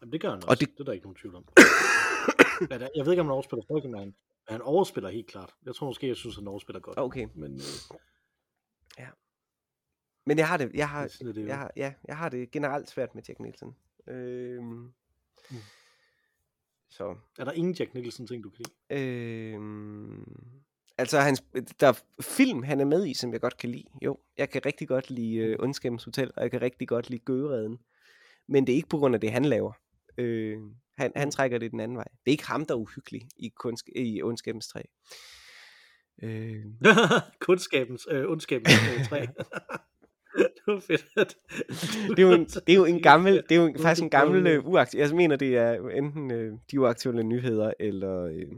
[0.00, 0.48] Jamen, det gør han også.
[0.48, 0.80] Og det- det...
[0.80, 1.44] er der ikke nogen tvivl om.
[2.96, 4.16] Jeg ved ikke, om han overspiller frygtelig, men han, men
[4.48, 5.54] han overspiller helt klart.
[5.66, 6.98] Jeg tror måske, jeg synes, han overspiller godt.
[6.98, 7.60] Okay, Men øh,
[10.26, 12.88] men jeg har det, jeg har, det, det jeg har, ja, jeg har det generelt
[12.90, 13.76] svært med Jack Nicholson.
[14.08, 14.92] Øhm,
[15.50, 15.56] Mm.
[16.90, 19.00] Så, Er der ingen Jack Nicholson ting, du kan lide?
[19.02, 20.24] Øhm,
[20.98, 21.44] altså, hans,
[21.80, 23.84] der er film, han er med i, som jeg godt kan lide.
[24.02, 27.78] Jo, jeg kan rigtig godt lide Ondskabens Hotel, og jeg kan rigtig godt lide Gøgeredden.
[28.48, 29.72] Men det er ikke på grund af det, han laver.
[30.18, 30.58] Øh,
[30.96, 32.04] han, han trækker det den anden vej.
[32.04, 34.82] Det er ikke ham, der er uhyggelig i, kunst, i Ondskabens Træ.
[36.22, 36.64] Øh,
[37.46, 39.20] Kundskabens, øh, ondskabens øh, træ.
[40.56, 41.06] det var fedt.
[41.16, 41.36] At
[42.08, 44.10] det, er jo en, det er jo en gammel, det er jo en, faktisk en
[44.10, 45.00] gammel øh, uaktiv.
[45.00, 48.52] Jeg mener, det er enten øh, de uaktuelle nyheder, eller øh,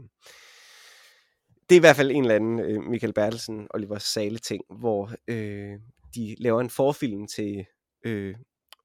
[1.69, 5.11] det er i hvert fald en eller anden øh, Michael Bertelsen, Oliver Sale ting, hvor
[5.27, 5.79] øh,
[6.15, 7.65] de laver en forfilm til
[8.05, 8.35] øh,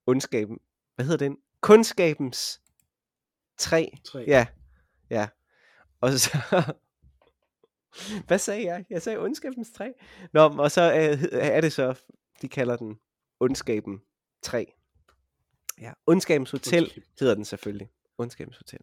[0.07, 0.59] ondskaben.
[0.95, 1.37] Hvad hedder den?
[1.61, 2.61] Kundskabens
[3.63, 3.87] træ.
[4.27, 4.47] Ja,
[5.11, 5.29] ja.
[6.01, 6.39] Og så...
[8.27, 8.85] Hvad sagde jeg?
[8.91, 9.93] Jeg sagde ondskabens træ.
[10.33, 12.01] Nå, og så er, er det så,
[12.43, 12.99] de kalder den
[13.41, 14.03] ondskaben
[14.43, 14.73] 3.
[15.81, 17.03] Ja, ondskabens hotel Ondskab.
[17.21, 17.91] hedder den selvfølgelig.
[18.19, 18.81] Ondskabens hotel.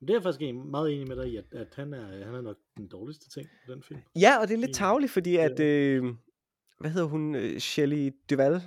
[0.00, 2.40] Det er jeg faktisk meget enig med dig i, at, at han, er, han er
[2.40, 4.00] nok den dårligste ting i den film.
[4.16, 5.64] Ja, og det er lidt tavligt, fordi at, Ja.
[5.64, 6.04] øh,
[6.80, 8.62] hvad hedder hun, øh, Shelley Duval,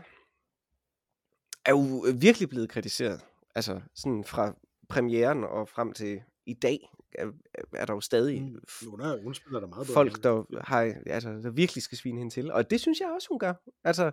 [1.66, 3.22] er jo øh, virkelig blevet kritiseret.
[3.56, 4.56] Altså sådan fra
[4.90, 7.32] premieren og frem til i dag, er,
[7.74, 8.62] er der jo stadig Mm.
[8.90, 12.34] Hun, er, hun spiller da meget folk, der, har, altså, der virkelig skal svine hende
[12.34, 12.52] til.
[12.52, 13.54] Og det synes jeg også, hun gør.
[13.84, 14.12] Altså,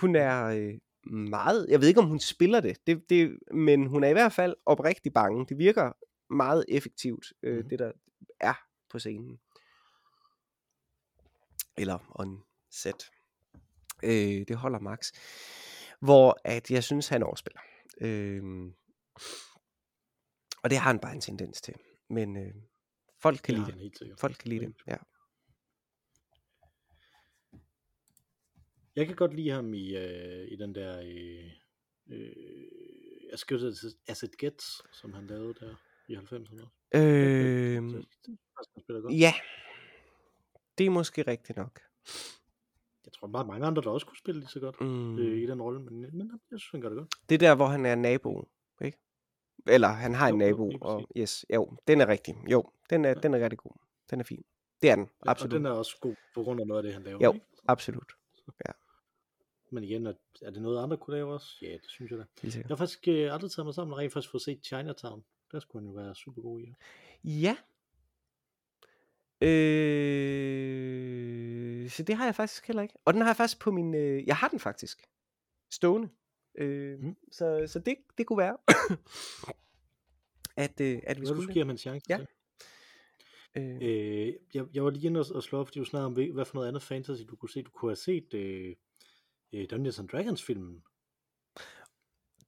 [0.00, 0.74] hun er øh,
[1.12, 1.66] meget...
[1.68, 4.54] Jeg ved ikke, om hun spiller det, det, det, men hun er i hvert fald
[4.66, 5.46] oprigtig bange.
[5.46, 5.92] Det virker
[6.34, 7.68] meget effektivt, øh, Mhm.
[7.68, 7.92] det der
[8.40, 8.54] er
[8.90, 9.40] på scenen.
[11.76, 13.10] Eller on set.
[14.02, 15.12] Øh, det holder max.
[16.02, 17.60] Hvor at jeg synes, han overspiller.
[18.00, 18.42] Øh,
[20.62, 21.74] og det har han bare en tendens til.
[22.10, 22.54] Men øh,
[23.22, 24.20] folk kan Det lide det.
[24.20, 24.96] Folk kan lide det, ja.
[28.96, 31.00] Jeg kan godt lide ham i, øh, i den der...
[31.00, 31.50] Øh,
[32.10, 32.32] øh,
[33.50, 33.72] jo
[34.08, 35.74] As It Gets, som han lavede der
[36.08, 36.66] i 90'erne.
[36.94, 37.82] Øh,
[39.20, 39.34] ja,
[40.78, 41.80] det er måske rigtigt nok.
[43.04, 45.18] Jeg tror bare mange andre, der også kunne spille lige så godt Mm.
[45.18, 47.14] øh, i den rolle, men, men jeg synes, han gør det godt.
[47.28, 48.48] Det er der, hvor han er nabo,
[48.84, 48.98] ikke?
[49.66, 52.34] Eller han har en Jo, jo, nabo, lige og yes, jo, den er rigtig.
[52.50, 53.14] Jo, den er, Ja.
[53.14, 53.72] den er rigtig god.
[54.10, 54.44] Den er fin.
[54.82, 55.52] Det er den, Ja, absolut.
[55.52, 57.18] Og den er også god på grund af noget af det, han laver.
[57.22, 57.32] Jo.
[57.32, 57.46] Ikke?
[57.68, 58.12] Absolut,
[59.70, 60.12] Men igen, er,
[60.42, 61.56] er det noget andre kunne lave også?
[61.62, 62.24] Ja, det synes jeg da.
[62.42, 65.24] Jeg har faktisk øh, aldrig taget mig sammen og rent faktisk få set Chinatown.
[65.52, 66.74] Der skulle han jo være super god i.
[67.24, 67.56] Ja.
[69.46, 71.51] Øh,
[71.90, 72.94] så det har jeg faktisk heller ikke.
[73.04, 73.94] Og den har jeg faktisk på min...
[73.94, 75.02] Øh, jeg har den faktisk.
[75.70, 76.08] Stående.
[76.58, 77.16] Øh, Mm.
[77.32, 78.56] Så, så det, det kunne være,
[80.56, 82.18] at, øh, at vi du skulle giver ham en chance Ja.
[83.56, 86.12] Øh, Øh, jeg, jeg var lige inde og, og slå op, fordi du snakkede om,
[86.34, 87.62] hvad- for noget andet fantasy du kunne se.
[87.62, 88.76] Du kunne have set øh,
[89.52, 90.82] øh, Dungeons and Dragons filmen,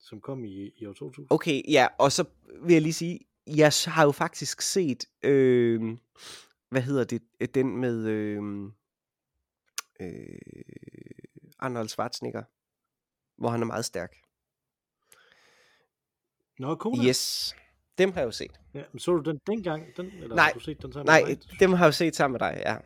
[0.00, 1.26] som kom i, i år 2000.
[1.30, 2.24] Okay, ja, og så
[2.62, 5.82] vil jeg lige sige, jeg har jo faktisk set, øh,
[6.70, 8.42] hvad hedder det, øh, den med øh,
[10.00, 10.38] øh,
[11.58, 12.42] Arnold Schwarzenegger,
[13.40, 14.12] hvor han er meget stærk.
[16.58, 17.08] Nå, Kona.
[17.08, 17.54] Yes,
[17.98, 18.60] dem har jeg jo set.
[18.74, 19.96] Ja, men så du den dengang?
[19.96, 21.60] Den, eller Nej, har du set den sammen Nej, med mig?
[21.60, 22.76] dem har jeg jo set sammen med dig, ja.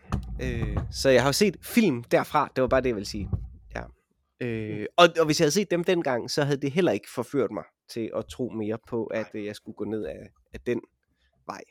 [0.42, 3.30] Øh, så jeg har jo set film derfra, det var bare det, jeg ville sige.
[3.74, 3.82] Ja.
[4.40, 7.50] Øh, og, og hvis jeg havde set dem dengang, så havde det heller ikke forført
[7.50, 10.80] mig til at tro mere på, at øh, jeg skulle gå ned af, af den
[11.46, 11.62] vej.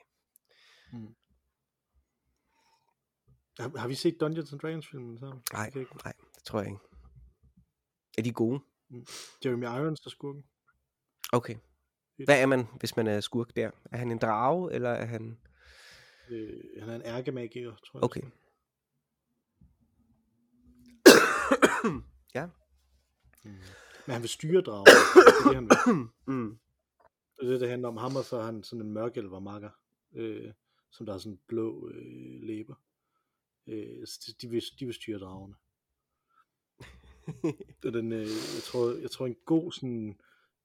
[3.59, 5.41] Har, har vi set Dungeons and Dragons filmen sammen?
[5.53, 6.79] Nej, ikke- nej, det tror jeg ikke.
[8.17, 8.59] Er de gode?
[9.45, 10.43] Jeremy Irons er skurken.
[11.33, 11.55] Okay.
[12.25, 13.71] Hvad er man, hvis man er skurk der?
[13.91, 15.37] Er han en drage, eller er han...
[16.29, 18.03] Øh, han er en ærkemagiker, tror jeg.
[18.03, 18.21] Okay.
[22.35, 22.45] ja.
[23.43, 23.51] Mm.
[24.05, 24.85] Men han vil styre dragen.
[24.85, 26.07] det er det, han vil.
[26.35, 26.59] Mm.
[27.39, 27.97] Det er det, det handler om.
[27.97, 29.69] Ham og så er han sådan en mørkelvermakker,
[30.15, 30.51] øh,
[30.91, 32.75] som der har sådan blå øh, læber.
[33.67, 34.07] Øh,
[34.41, 35.55] de, vil, de vil styre dragerne.
[37.85, 38.19] Og den, øh,
[38.55, 40.19] jeg, tror, jeg tror en god sådan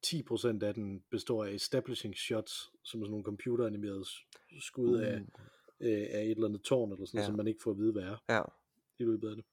[0.06, 4.04] 10% af den består af establishing shots, som er sådan nogle computeranimerede
[4.60, 5.14] skud af,
[5.80, 7.26] øh, af et eller andet tårn, eller sådan, Ja.
[7.26, 8.42] som man ikke får at vide, hvad er Ja.
[8.98, 9.44] i løbet af det.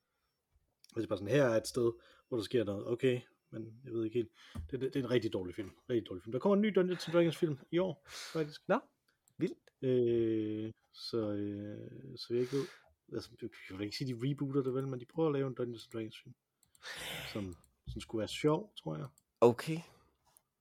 [0.96, 1.92] Og det er bare sådan, her er et sted,
[2.28, 2.88] hvor der sker noget.
[2.88, 4.32] Okay, men jeg ved ikke helt.
[4.72, 5.70] Det, det, det er en rigtig dårlig film.
[5.90, 6.32] Rigtig dårlig film.
[6.32, 8.62] Der kommer en ny Dungeons Dragons film i år, faktisk.
[8.68, 8.80] Nå,
[9.38, 9.58] vildt.
[9.82, 12.66] Øh, så, øh, så jeg ikke ved.
[13.14, 13.30] Altså,
[13.70, 15.86] jeg vil ikke sige, de rebooter det vel, men de prøver at lave en Dungeons
[15.86, 16.36] and Dragons film.
[17.34, 17.56] Som,
[17.88, 19.08] som skulle være sjov, tror jeg.
[19.42, 19.80] Okay.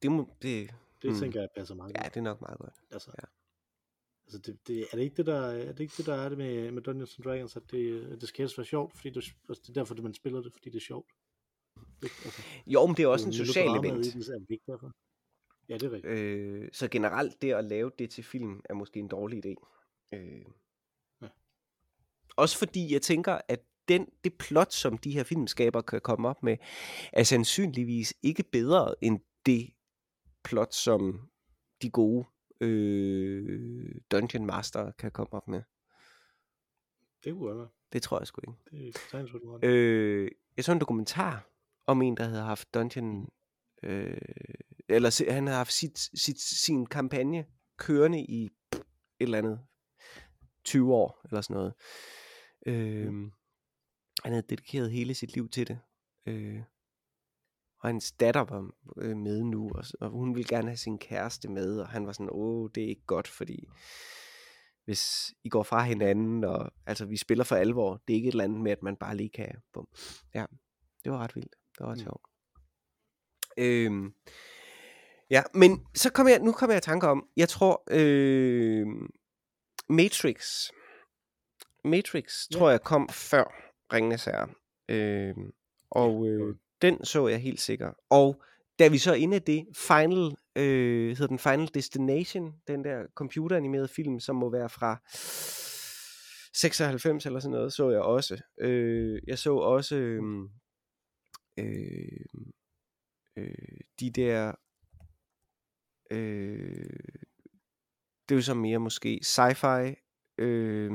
[0.02, 0.70] Det, må, det,
[1.02, 1.14] Det Mm.
[1.14, 1.18] mm.
[1.20, 2.14] tænker jeg passer meget ja, godt.
[2.14, 2.74] det er nok meget godt.
[2.90, 3.26] Altså, ja.
[4.26, 6.38] altså det, det, er det ikke det, der er det ikke det, der er det
[6.38, 9.24] med, med Dungeons and Dragons, at det, at det skal helst være sjovt, fordi det,
[9.48, 11.10] altså, det er derfor, at man spiller det, fordi det er sjovt.
[12.02, 12.14] Ikke?
[12.24, 14.06] Altså, Jo, men det er også en det jo social event.
[14.06, 14.92] i den, er det ikke derfor.
[15.68, 16.12] Ja, det er rigtigt.
[16.14, 19.54] Øh, så generelt det at lave det til film er måske en dårlig idé.
[20.12, 20.44] Øh.
[22.38, 26.42] Også fordi jeg tænker, at den, det plot, som de her filmskaber kan komme op
[26.42, 26.56] med,
[27.12, 29.70] er sandsynligvis ikke bedre end det
[30.44, 31.30] plot, som
[31.82, 32.26] de gode
[32.60, 35.62] øh, Dungeon Master kan komme op med.
[37.24, 37.70] Det kunne godt.
[37.92, 38.52] Det tror jeg sgu ikke.
[38.70, 41.48] Det er Øh, jeg så en dokumentar
[41.86, 43.28] om en, der havde haft Dungeon...
[43.82, 44.18] Øh,
[44.88, 47.46] eller han havde haft sit, sit, sin kampagne
[47.76, 48.82] kørende i et
[49.20, 49.60] eller andet
[50.64, 51.74] 20 år, eller sådan noget.
[52.66, 53.12] Øh,
[54.22, 55.78] han havde dedikeret hele sit liv til det.
[56.26, 56.62] Øh,
[57.80, 61.48] og hans datter var øh, med nu, og, og hun ville gerne have sin kæreste
[61.48, 63.68] med, og han var sådan, åh, det er ikke godt, fordi
[64.84, 68.32] hvis I går fra hinanden, og altså vi spiller for alvor, det er ikke et
[68.32, 69.88] eller andet med, at man bare lige kan, bum.
[70.34, 70.44] Ja,
[71.04, 72.02] det var ret vildt, det var ret Mm.
[72.04, 72.22] sjovt.
[73.58, 74.14] Øhm,
[75.30, 78.86] ja, men så kom jeg, nu kommer jeg i tanke om, jeg tror, øh,
[79.88, 80.44] Matrix,
[81.88, 82.58] Matrix, Ja.
[82.58, 83.44] tror jeg, kom før
[83.92, 84.48] Ringenes Herre.
[84.88, 85.34] Øh,
[85.90, 87.94] og øh, den så jeg helt sikkert.
[88.10, 88.42] Og
[88.78, 93.88] da vi så inde i det, Final, øh, hedder den Final Destination, den der computeranimerede
[93.88, 94.96] film, som må være fra
[96.54, 98.42] 96 eller sådan noget, så jeg også.
[98.60, 100.22] Øh, jeg så også øh,
[101.58, 102.26] øh,
[103.36, 104.52] øh, de der
[106.10, 107.00] øh,
[108.28, 109.94] det er jo så mere måske sci-fi,
[110.38, 110.90] øh,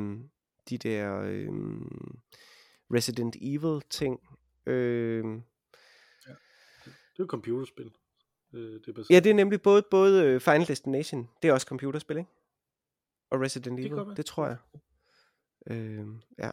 [0.69, 1.47] de der øh,
[2.93, 4.19] Resident Evil ting.
[4.65, 5.23] Øh,
[7.13, 7.91] Det er jo computerspil.
[8.53, 11.67] Øh, det er ja, det er nemlig både, både øh, Final Destination, det er også
[11.67, 12.29] computerspil, ikke?
[13.29, 14.57] Og Resident Evil, det, tror jeg.
[15.67, 16.07] Øh,
[16.39, 16.51] ja.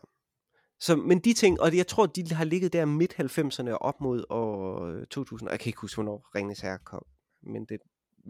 [0.80, 4.00] Så, men de ting, og jeg tror, de har ligget der midt 90'erne og op
[4.00, 5.48] mod år øh, 2000.
[5.48, 7.06] Og jeg kan ikke huske, hvornår Ringens Herre kom.
[7.42, 7.80] Men det,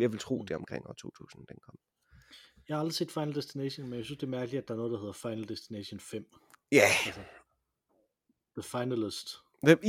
[0.00, 1.74] jeg vil tro, det er omkring år 2000, den kom.
[2.70, 4.78] Jeg har aldrig set Final Destination, men jeg synes, det er mærkeligt, at der er
[4.78, 6.24] noget, der hedder Final Destination 5.
[6.72, 7.20] Ja, Altså,
[8.56, 9.36] The Finalist.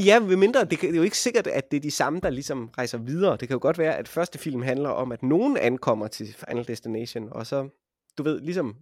[0.06, 2.20] Ja, ved mindre, det, kan, det er jo ikke sikkert, at det er de samme,
[2.20, 3.38] der ligesom rejser videre.
[3.38, 6.68] Det kan jo godt være, at første film handler om, at nogen ankommer til Final
[6.68, 7.70] Destination, og så,
[8.18, 8.76] du ved, ligesom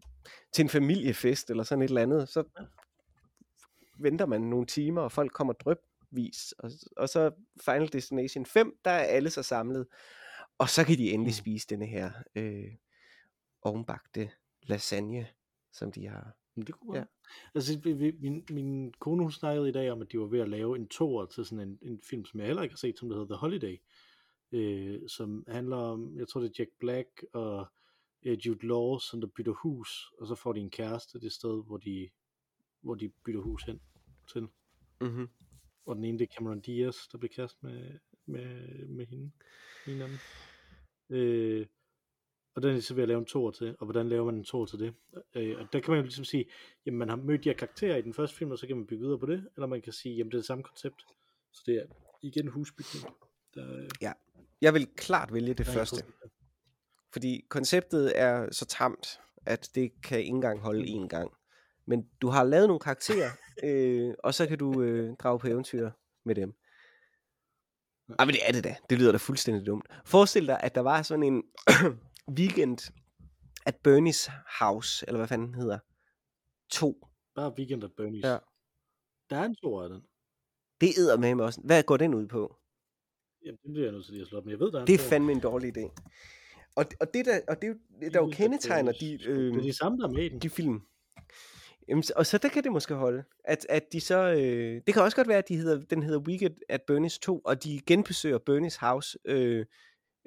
[0.53, 2.43] til en familiefest eller sådan et eller andet, så
[3.99, 7.31] venter man nogle timer, og folk kommer drøbvis, og, og så
[7.65, 9.87] Final Destination 5, der er alle så samlet,
[10.57, 11.37] og så kan de endelig Mm.
[11.37, 12.65] spise denne her øh,
[13.61, 14.31] ovenbagte
[14.63, 15.27] lasagne,
[15.73, 16.35] som de har.
[16.55, 16.99] Men det kunne Ja.
[16.99, 17.05] ja.
[17.55, 17.79] Altså,
[18.19, 20.87] min, min kone, hun snakkede i dag om, at de var ved at lave en
[20.87, 23.35] toer til sådan en, en film, som jeg heller ikke har set, som der hedder
[23.35, 23.77] The Holiday,
[24.51, 27.67] øh, som handler om, jeg tror det er Jack Black og
[28.23, 31.65] øh, Jude Law, som der bytter hus, og så får de en kæreste det sted,
[31.65, 32.09] hvor de,
[32.81, 33.81] hvor de bytter hus hen
[34.31, 34.47] til.
[35.01, 35.29] Mm-hmm.
[35.85, 39.31] Og den ene, det er Cameron Diaz, der bliver kæreste med, med, med hende.
[39.87, 40.17] En af dem.
[41.09, 41.67] Øh,
[42.59, 44.43] og den er så ved at lave en tor til, og hvordan laver man en
[44.43, 44.93] tor til det?
[45.35, 46.45] Øh, og der kan man jo ligesom sige,
[46.85, 48.85] jamen man har mødt de her karakterer i den første film, og så kan man
[48.87, 51.03] bygge videre på det, eller man kan sige, jamen det er det samme koncept.
[51.51, 51.85] Så det er
[52.21, 53.05] igen husbygning.
[53.55, 53.89] Der, øh,
[54.61, 56.03] Jeg vil klart vælge det første.
[57.13, 61.31] Fordi konceptet er så tamt, at det kan ikke engang holde én gang.
[61.85, 63.29] Men du har lavet nogle karakterer,
[63.63, 65.91] øh, og så kan du øh, drage på eventyr
[66.25, 66.53] med dem.
[68.09, 68.13] Ja.
[68.19, 68.75] Ej, men det er det da.
[68.89, 69.85] Det lyder da fuldstændig dumt.
[70.05, 71.43] Forestil dig, at der var sådan en
[72.29, 72.77] weekend
[73.65, 75.79] at Bernie's House, eller hvad fanden den hedder,
[76.69, 77.07] to.
[77.35, 78.27] Bare Weekend at Bernie's.
[78.27, 78.37] Ja.
[79.29, 80.01] Der er en tor af den.
[80.81, 81.61] Det æder med mig også.
[81.63, 82.55] Hvad går den ud på?
[83.45, 84.85] Jamen, det bliver jeg nødt til lige at slå op, men jeg ved, der er
[84.85, 85.91] Det er fandme en dårlig idé.
[86.75, 89.73] Og, og det der, og det, jo- der jo kendetegner de, Det øh, er de
[89.73, 90.39] samme, der er med den.
[90.39, 90.81] de film.
[91.87, 93.23] Jamen, og så der kan det måske holde.
[93.43, 96.19] At, at de så, øh, det kan også godt være, at de hedder, den hedder
[96.19, 99.65] Weekend at Bernie's 2, og de genbesøger Bernie's house, øh,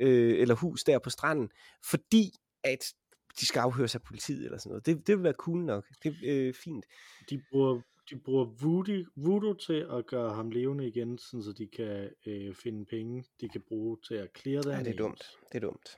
[0.02, 1.50] øh, eller hus der på stranden,
[1.90, 2.30] fordi
[2.64, 2.94] at
[3.40, 4.86] de skal afhøres af politiet eller sådan noget.
[4.86, 5.86] Det, det vil være cool nok.
[6.02, 6.84] Det er øh, fint.
[7.30, 7.80] de bruger,
[8.10, 12.54] de bruger voodoo, voodoo til at gøre ham levende igen, sådan så de kan øh,
[12.54, 14.84] finde penge, de kan bruge til at clear Ja, det.
[14.84, 15.24] det er dumt.
[15.52, 15.96] Det er dumt.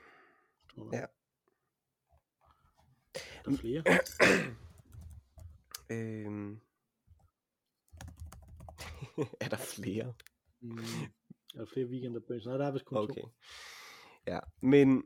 [0.92, 1.05] Ja.
[3.44, 3.82] Der er flere.
[5.90, 6.61] Øhm.
[9.44, 10.14] er der flere?
[10.61, 10.76] Mm,
[11.55, 13.20] er der flere weekender på Nej, der er vist kun Okay.
[13.22, 13.28] to.
[14.27, 15.03] Ja, men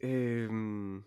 [0.00, 1.04] øhm,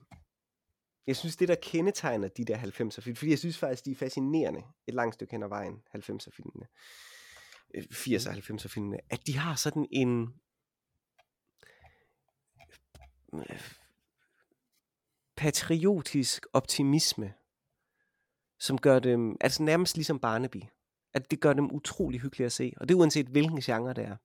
[1.07, 3.95] jeg synes, det der kendetegner de der 90'er film, fordi jeg synes faktisk, de er
[3.95, 6.67] fascinerende et langt stykke hen ad vejen, 90'er filmene,
[7.75, 10.33] øh, 80'er 90'er filmene, at de har sådan en
[13.33, 13.61] øh,
[15.35, 17.33] patriotisk optimisme,
[18.59, 20.61] som gør dem, altså nærmest ligesom Barnaby,
[21.13, 24.03] at det gør dem utrolig hyggelige at se, og det er uanset hvilken genre det
[24.03, 24.17] er.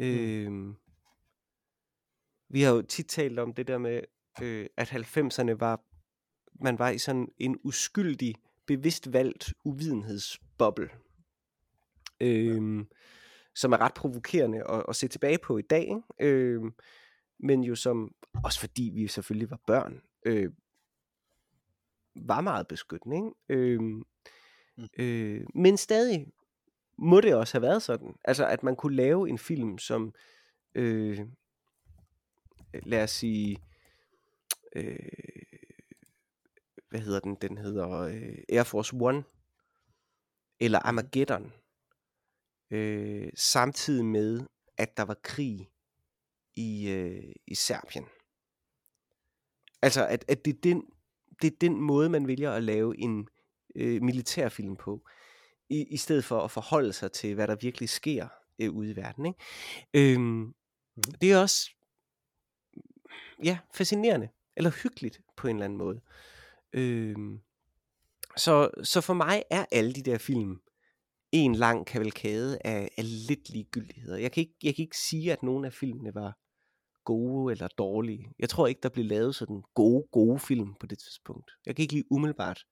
[0.00, 0.76] Øhm,
[2.50, 4.00] vi har jo tit talt om det der med,
[4.42, 5.80] øh, at 90'erne var,
[6.64, 8.34] man var i sådan en uskyldig,
[8.66, 10.90] bevidst valgt uvidenhedsboble,
[12.20, 12.86] øhm,
[13.54, 16.02] som er ret provokerende at, at se tilbage på i dag, ikke?
[16.20, 16.74] Øhm,
[17.38, 20.52] men jo som, også fordi vi selvfølgelig var børn, øh,
[22.16, 23.78] var meget beskyttende, ikke?
[23.78, 24.04] Mm.
[24.98, 26.26] øh, men stadig
[26.98, 30.14] må det også have været sådan, altså at man kunne lave en film, som
[30.74, 31.20] øh,
[32.72, 33.58] lad os sige,
[34.76, 34.98] øh,
[36.90, 37.34] hvad hedder den?
[37.34, 39.24] Den hedder øh, Air Force One,
[40.60, 41.52] eller Armageddon,
[42.70, 44.46] øh, samtidig med,
[44.76, 45.70] at der var krig
[46.56, 48.04] i, øh, i Serbien.
[49.82, 50.84] Altså, at, at det, er den,
[51.42, 53.28] det er den måde, man vælger at lave en
[53.74, 55.08] øh, militærfilm på,
[55.68, 58.96] i, i stedet for at forholde sig til, hvad der virkelig sker øh, ude i
[58.96, 59.26] verden.
[59.26, 60.14] Ikke?
[60.14, 60.54] Øhm,
[60.96, 61.14] Mhm.
[61.20, 61.70] Det er også
[63.44, 66.00] ja, fascinerende, eller hyggeligt på en eller anden måde.
[66.72, 67.16] Øh,
[68.36, 70.60] så, så for mig er alle de der film
[71.32, 74.16] en lang kavalkade af, af lidt ligegyldigheder.
[74.16, 76.38] Jeg kan, ikke, jeg kan ikke sige, at nogen af filmene var
[77.04, 78.32] gode eller dårlige.
[78.38, 81.50] Jeg tror ikke, der blev lavet sådan gode, gode film på det tidspunkt.
[81.66, 82.64] Jeg kan ikke lige umiddelbart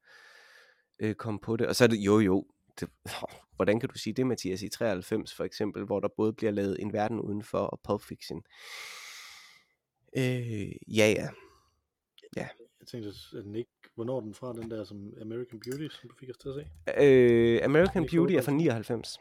[0.99, 1.67] øh, komme på det.
[1.67, 2.47] Og så er det, jo jo,
[2.81, 2.89] det,
[3.57, 6.77] hvordan kan du sige det, Mathias, i 93 for eksempel, hvor der både bliver lavet
[6.81, 8.37] En Verden Udenfor og Pulp Fiction.
[8.39, 9.08] Øh,
[10.17, 11.29] ja, ja.
[12.37, 12.49] Ja.
[12.81, 13.71] Jeg tænkte, at den ikke...
[13.95, 16.55] Hvornår er den fra, den der som American Beauty, som du fik os til at
[16.55, 17.05] se?
[17.05, 19.21] Øh, American Beauty er fra 99.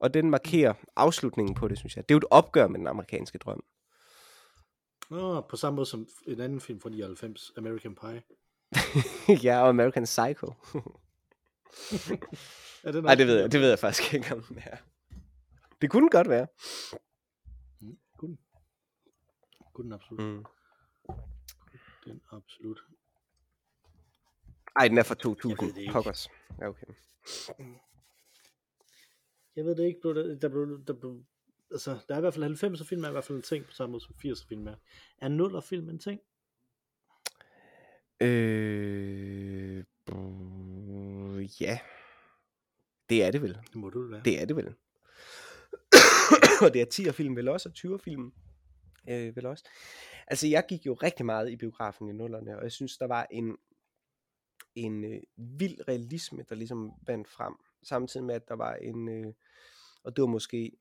[0.00, 2.08] Og den markerer afslutningen på det, synes jeg.
[2.08, 3.64] Det er jo et opgør med den amerikanske drøm.
[5.10, 8.22] Nå, på samme måde som en anden film fra 99, American Pie.
[9.44, 10.52] ja, og American Psycho.
[12.84, 14.76] Er den Nej, det ved jeg, det ved jeg faktisk ikke, om den er.
[15.82, 16.46] Det kunne godt være.
[19.76, 19.92] Kunne den.
[19.92, 20.20] Absolut.
[20.20, 20.44] Mm.
[22.04, 22.80] Den absolut.
[24.76, 25.74] Ej, den er fra Jeg ved 2000.
[25.74, 25.92] det ikke.
[25.92, 26.28] Pokkers.
[26.60, 26.86] Ja, okay.
[29.56, 31.24] Jeg ved det ikke, blev der, der, blev, der blev,
[31.70, 33.72] altså, der er i hvert fald 90'er film er i hvert fald en ting, på
[33.72, 34.74] samme måde som 80'er film er.
[35.18, 36.20] Er 0'er film en ting?
[38.20, 39.84] Øh,
[41.60, 41.78] ja.
[43.08, 43.54] Det er det vel.
[43.54, 44.22] Det må du være.
[44.24, 44.74] Det er det vel.
[46.62, 48.32] og det er 10'er film vel også, og 20'er film
[49.08, 49.64] øh, vel også.
[50.26, 53.26] Altså, jeg gik jo rigtig meget i biografen i nullerne, og jeg synes, der var
[53.30, 53.56] en,
[54.74, 57.54] en øh, vild realisme, der ligesom vandt frem.
[57.82, 59.32] Samtidig med, at der var en, øh,
[60.02, 60.72] og det var måske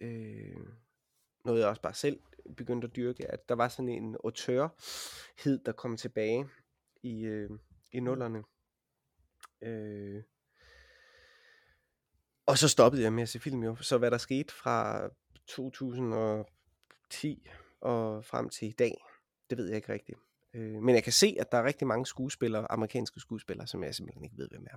[0.00, 0.56] øh,
[1.44, 2.20] noget, jeg også bare selv
[2.56, 6.48] begyndte at dyrke, at der var sådan en autørhed, der kom tilbage
[7.02, 7.50] i, øh,
[7.92, 8.42] i nullerne.
[9.62, 10.22] Øh,
[12.46, 13.76] og så stoppede jeg med at se film jo.
[13.76, 15.08] Så hvad der skete fra
[15.46, 16.53] 2010 og
[18.22, 19.04] frem til i dag,
[19.50, 20.18] det ved jeg ikke rigtigt.
[20.54, 23.94] Øh, men jeg kan se, at der er rigtig mange skuespillere, amerikanske skuespillere, som jeg
[23.94, 24.76] simpelthen ikke ved, hvem er.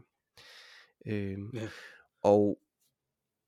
[1.05, 1.69] Øh, Ja.
[2.21, 2.59] og,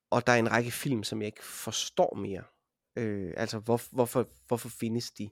[0.09, 2.43] og der er en række film, som jeg ikke forstår mere.
[2.95, 5.29] Øh, altså, hvor, hvorfor, hvorfor findes de?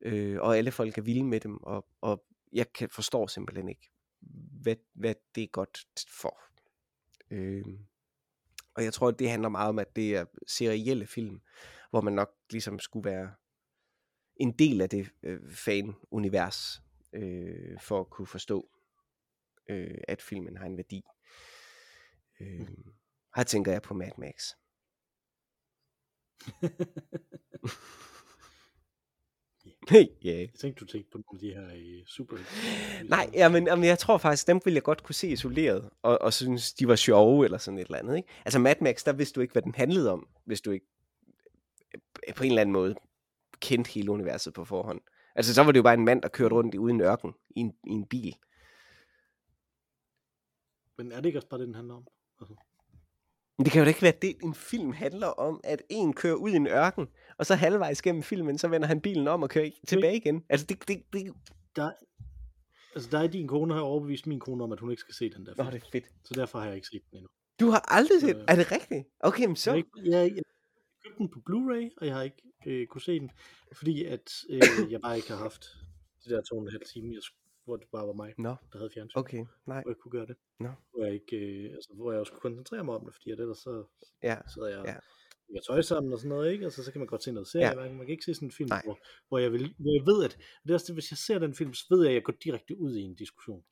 [0.00, 3.90] Øh, og alle folk er vilde med dem, og, og jeg kan forstår simpelthen ikke,
[4.62, 6.40] hvad, hvad det er godt for.
[7.30, 7.64] Øh,
[8.74, 11.40] og jeg tror, at det handler meget om, at det er serielle film,
[11.96, 13.34] hvor man nok ligesom skulle være
[14.36, 16.82] en del af det øh, fan-univers,
[17.12, 18.68] øh, for at kunne forstå,
[19.68, 21.02] øh, at filmen har en værdi.
[22.40, 22.68] Øh,
[23.36, 24.52] her tænker jeg på Mad Max.
[29.90, 30.40] Hey, yeah.
[30.40, 32.36] Jeg tænkte, du tænkte på nogle af de her uh, super...
[33.08, 36.32] Nej, jamen, jamen, jeg tror faktisk, dem ville jeg godt kunne se isoleret, og, og
[36.32, 38.16] synes, de var sjove, eller sådan et eller andet.
[38.16, 38.28] Ikke?
[38.44, 40.95] Altså Mad Max, der vidste du ikke, hvad den handlede om, hvis du ikke øh,
[42.36, 42.94] på en eller anden måde
[43.60, 45.00] kendte hele universet på forhånd.
[45.34, 47.60] Altså så var det jo bare en mand, der kørte rundt i uden ørken i
[47.60, 48.34] en, i en bil.
[50.98, 52.06] Men er det ikke også bare det, den handler om?
[52.40, 52.54] Altså,
[53.58, 56.34] Men det kan jo da ikke være det, en film handler om, at en kører
[56.34, 57.06] ud i en ørken,
[57.38, 60.44] og så halvvejs gennem filmen, så vender han bilen om og kører tilbage igen.
[60.48, 61.32] Altså det, det, det,
[61.76, 61.92] der,
[62.94, 65.30] altså, der er din kone har overbevist min kone om, at hun ikke skal se
[65.30, 65.72] den der Nå, film.
[65.74, 66.04] det er fedt.
[66.24, 67.28] Så derfor har jeg ikke set den endnu.
[67.60, 68.44] Du har aldrig set, Øh.
[68.48, 69.04] er det rigtigt?
[69.20, 69.74] Okay, men så.
[69.74, 70.42] Jeg, jeg, jeg
[71.06, 73.30] købte den på Blu-ray, og jeg har ikke øh, kunne se den,
[73.72, 75.64] fordi at øh, jeg bare ikke har haft
[76.24, 77.22] de der to og en halv time, jeg,
[77.64, 79.18] hvor det bare var mig, Nå, der havde fjernsyn.
[79.18, 79.82] okay, nej.
[79.82, 80.36] Hvor jeg kunne gøre det.
[80.58, 80.68] Nå.
[80.94, 83.40] Hvor jeg, ikke, øh, altså, hvor jeg også kunne koncentrere mig om det, fordi at
[83.40, 83.84] ellers så
[84.22, 84.94] Ja, sidder jeg Ja.
[85.48, 86.64] Lægger tøj sammen og sådan noget, ikke?
[86.64, 87.88] Altså, så kan man godt se noget serie, Ja.
[87.92, 88.82] man kan ikke se sådan en film, Nej.
[88.84, 91.38] hvor, hvor, jeg vil, hvor jeg ved, at det er også det, hvis jeg ser
[91.38, 93.62] den film, så ved jeg, at jeg går direkte ud i en diskussion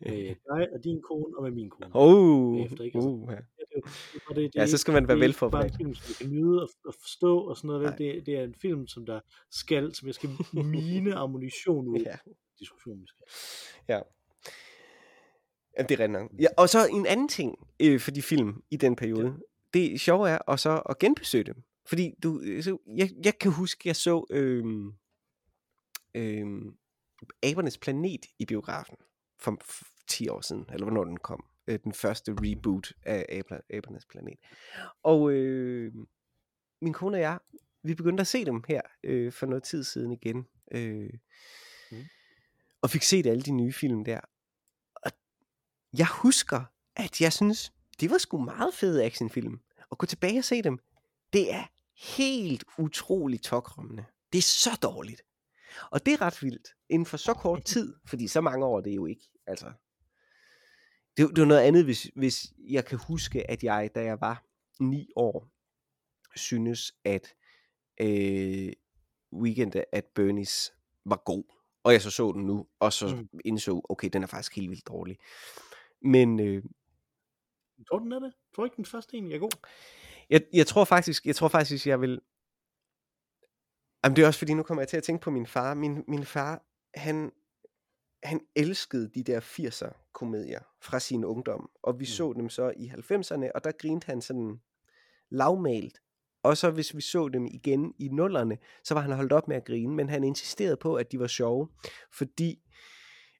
[0.00, 1.90] med dig og din kone og med min kone.
[1.94, 2.96] oh, bagefter, ikke?
[2.98, 3.36] Altså, uh, ja.
[3.36, 3.86] Det
[4.28, 5.72] det det, ja, så skal man være det er bare velforberedt.
[5.72, 7.98] en film, som jeg kan nyde og, og forstå og sådan noget.
[7.98, 9.20] Det, det er en film, som der
[9.50, 10.30] skal, som jeg skal
[10.64, 12.16] mine ammunition ud i Ja,
[12.58, 13.06] diskussionen.
[13.06, 13.22] Skal.
[13.88, 14.00] ja.
[15.78, 16.30] Ja, det er rigtigt nok.
[16.40, 19.38] Ja, og så en anden ting øh, for de film i den periode.
[19.74, 21.62] Det sjove er og så at genbesøge dem.
[21.86, 24.92] Fordi du, øh, så, jeg, jeg kan huske, jeg så øhm,
[26.14, 26.76] øhm,
[27.42, 28.96] Abernes Planet i biografen
[29.38, 31.44] for f- 10 år siden, eller hvornår den kom.
[31.66, 34.38] Øh, den første reboot af Aber, Abernes Planet.
[35.02, 35.92] Og øh,
[36.82, 37.38] min kone og jeg,
[37.82, 40.46] vi begyndte at se dem her øh, for noget tid siden igen.
[40.72, 41.10] Øh,
[41.92, 42.04] Mm.
[42.82, 44.20] Og fik set alle de nye film der.
[44.94, 45.10] Og
[45.98, 46.64] jeg husker,
[46.96, 49.60] at jeg synes, det var sgu meget fede actionfilm.
[49.92, 50.78] At gå tilbage og se dem,
[51.32, 51.64] det er
[52.16, 54.04] helt utroligt tokrummende.
[54.32, 55.22] Det er så dårligt.
[55.90, 56.68] Og det er ret vildt.
[56.88, 59.28] Inden for så kort tid, fordi så mange år er det jo ikke.
[59.46, 59.72] Altså,
[61.16, 64.44] det, det var noget andet, hvis, hvis jeg kan huske, at jeg, da jeg var
[64.80, 65.48] ni år,
[66.36, 67.34] synes, at
[68.00, 68.72] øh,
[69.32, 70.70] Weekend at Bernie's
[71.04, 71.44] var god.
[71.84, 73.28] Og jeg så så den nu, og så Mm.
[73.44, 75.16] indså, okay, den er faktisk helt vildt dårlig.
[76.02, 76.62] Men øh,
[77.88, 78.32] Tror du, den er det?
[78.54, 79.50] Tror ikke, den første egentlig er god?
[80.30, 82.20] jeg, jeg tror faktisk, jeg tror faktisk, jeg vil...
[84.04, 85.74] Jamen, det er også fordi, nu kommer jeg til at tænke på min far.
[85.74, 86.62] Min, min far,
[86.94, 87.32] han,
[88.22, 91.70] han elskede de der 80'er komedier fra sin ungdom.
[91.82, 92.06] Og vi Mm.
[92.06, 94.60] så dem så i 90'erne, og der grinte han sådan
[95.30, 96.00] lavmalt
[96.42, 99.56] og så hvis vi så dem igen i nullerne, så var han holdt op med
[99.56, 101.68] at grine, men han insisterede på, at de var sjove,
[102.12, 102.62] fordi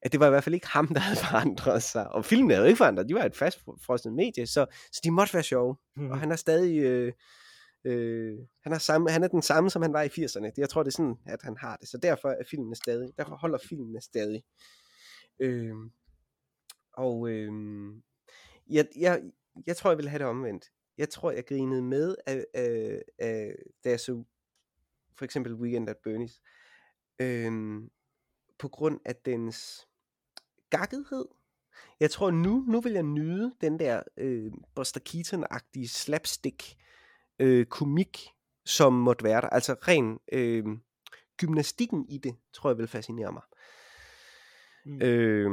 [0.02, 2.08] at det var i hvert fald ikke ham, der havde forandret sig.
[2.12, 5.34] Og filmen havde jo ikke forandret, de var et fastfrosset medie, så, så de måtte
[5.34, 5.76] være sjove.
[5.96, 6.02] Mm.
[6.02, 6.18] Og Mhm.
[6.20, 6.78] han er stadig...
[6.78, 7.12] Øh,
[7.84, 10.50] øh, han, er samme, han er den samme, som han var i 80'erne.
[10.56, 11.88] Jeg tror, det er sådan, at han har det.
[11.88, 13.08] Så derfor er filmen stadig.
[13.18, 14.42] Derfor holder filmen stadig.
[15.40, 15.74] Øh,
[16.92, 17.52] og øh,
[18.70, 19.22] jeg, jeg,
[19.66, 20.64] jeg tror, jeg vil have det omvendt.
[20.98, 24.24] Jeg tror, jeg grinede med, af, af, af, da jeg så
[25.18, 26.40] for eksempel Weekend at Bernie's.
[27.20, 27.80] Øh,
[28.58, 29.86] på grund af dens
[30.70, 31.24] gakkethed.
[32.00, 36.76] Jeg tror nu, nu vil jeg nyde den der øh, Buster Keaton-agtige slapstick
[37.38, 38.28] øh, komik,
[38.64, 39.48] som måtte være der.
[39.48, 40.64] Altså ren øh,
[41.36, 43.42] gymnastikken i det, tror jeg vil fascinere mig.
[44.86, 45.02] Mm.
[45.02, 45.50] Øh,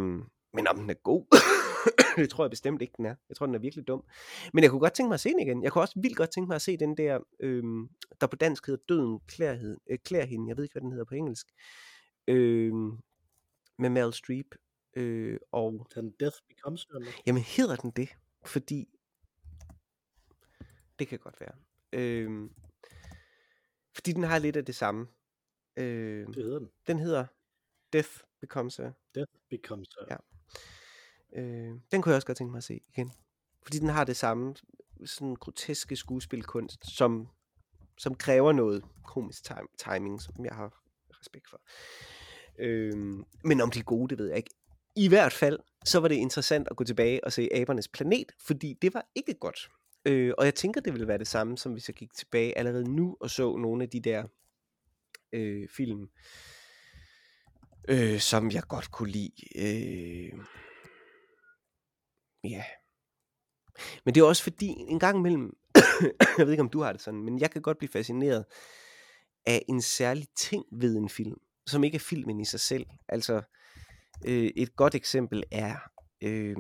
[0.53, 1.25] men om den er god,
[2.21, 3.15] det tror jeg bestemt ikke, den er.
[3.29, 4.03] Jeg tror, den er virkelig dum.
[4.53, 5.63] Men jeg kunne godt tænke mig at se den igen.
[5.63, 7.63] Jeg kunne også vildt godt tænke mig at se den der, øh,
[8.21, 10.49] der på dansk hedder Døden klærhed, øh, klær hende.
[10.49, 11.47] Jeg ved ikke, hvad den hedder på engelsk.
[12.27, 12.73] Øh,
[13.79, 14.55] med Meryl Streep.
[14.93, 16.95] Øh, og Den Death Becomes Her.
[16.99, 17.11] eller?
[17.25, 18.09] Jamen hedder den det?
[18.45, 18.89] Fordi
[20.99, 21.55] det kan godt være.
[21.93, 22.53] Øhm,
[23.95, 25.07] fordi den har lidt af det samme.
[25.77, 26.69] Øhm, Det hedder den.
[26.87, 27.25] den hedder
[27.93, 28.09] Death
[28.41, 28.91] Becomes a...
[29.15, 30.17] Death Becomes Her.
[31.35, 31.41] Ja.
[31.41, 33.11] Øh, den kunne jeg også godt tænke mig at se igen.
[33.63, 34.55] Fordi den har det samme
[35.05, 37.27] sådan groteske skuespilkunst, som,
[37.97, 40.83] som kræver noget komisk time, timing, som jeg har
[41.19, 41.61] respekt for.
[42.59, 44.49] Øhm, men om de er gode, det ved jeg ikke.
[44.97, 48.77] I hvert fald, så var det interessant at gå tilbage og se Abernes Planet, fordi
[48.81, 49.69] det var ikke godt.
[50.05, 52.95] Øh, og jeg tænker, det ville være det samme, som hvis jeg gik tilbage allerede
[52.95, 54.23] nu og så nogle af de der
[55.33, 56.09] øh, film,
[57.89, 59.31] øh, som jeg godt kunne lide.
[59.55, 60.39] Øh,
[62.43, 62.63] ja.
[64.05, 65.57] Men det er også fordi, en gang imellem,
[66.37, 68.45] jeg ved ikke om du har det sådan, men jeg kan godt blive fascineret
[69.45, 71.37] af en særlig ting ved en film,
[71.67, 72.85] som ikke er filmen i sig selv.
[73.07, 73.41] Altså,
[74.25, 75.75] øh, et godt eksempel er,
[76.21, 76.55] øh,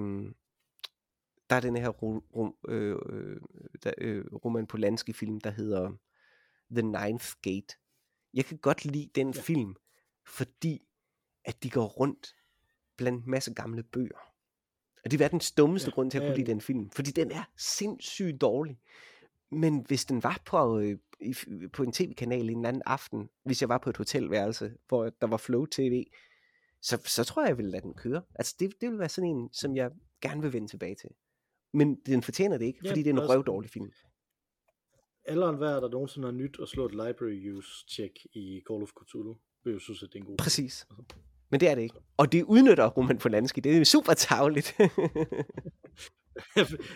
[1.49, 3.41] der er den her ro, ro, øh, øh,
[3.83, 5.91] der, øh, Roman Polanski film, der hedder
[6.71, 7.75] The Ninth Gate.
[8.33, 9.41] Jeg kan godt lide den Ja.
[9.41, 9.75] film,
[10.25, 10.81] fordi
[11.45, 12.35] at de går rundt
[12.97, 14.17] blandt masse gamle bøger.
[15.05, 16.89] Og det er den dummeste Ja, grund til at ja, kunne lide den- den film,
[16.89, 18.79] fordi den er sindssygt dårlig.
[19.51, 20.97] Men hvis den var på, øh,
[21.73, 25.37] på en tv-kanal en anden aften, hvis jeg var på et hotelværelse, hvor der var
[25.37, 26.03] Flow TV,
[26.81, 28.21] så, så tror jeg, jeg ville lade den køre.
[28.35, 31.09] Altså det, det vil være sådan en, som jeg gerne vil vende tilbage til.
[31.73, 33.91] Men den fortjener det ikke, Ja, fordi det er en også- røvdårlig film.
[35.25, 38.83] Alle og enhver, der nogensinde har nyt at slå et library use check i Call
[38.83, 40.87] of Cthulhu, vil jo synes, at det er en god Præcis.
[41.49, 41.95] Men det er det ikke.
[42.17, 43.61] Og det udnytter Roman Polanski.
[43.61, 44.75] Det er super tavligt.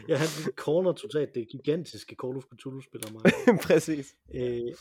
[0.09, 3.21] ja, han corner totalt det gigantiske Call of Cthulhu-spil af mig.
[3.67, 4.15] Præcis.
[4.35, 4.73] Øh,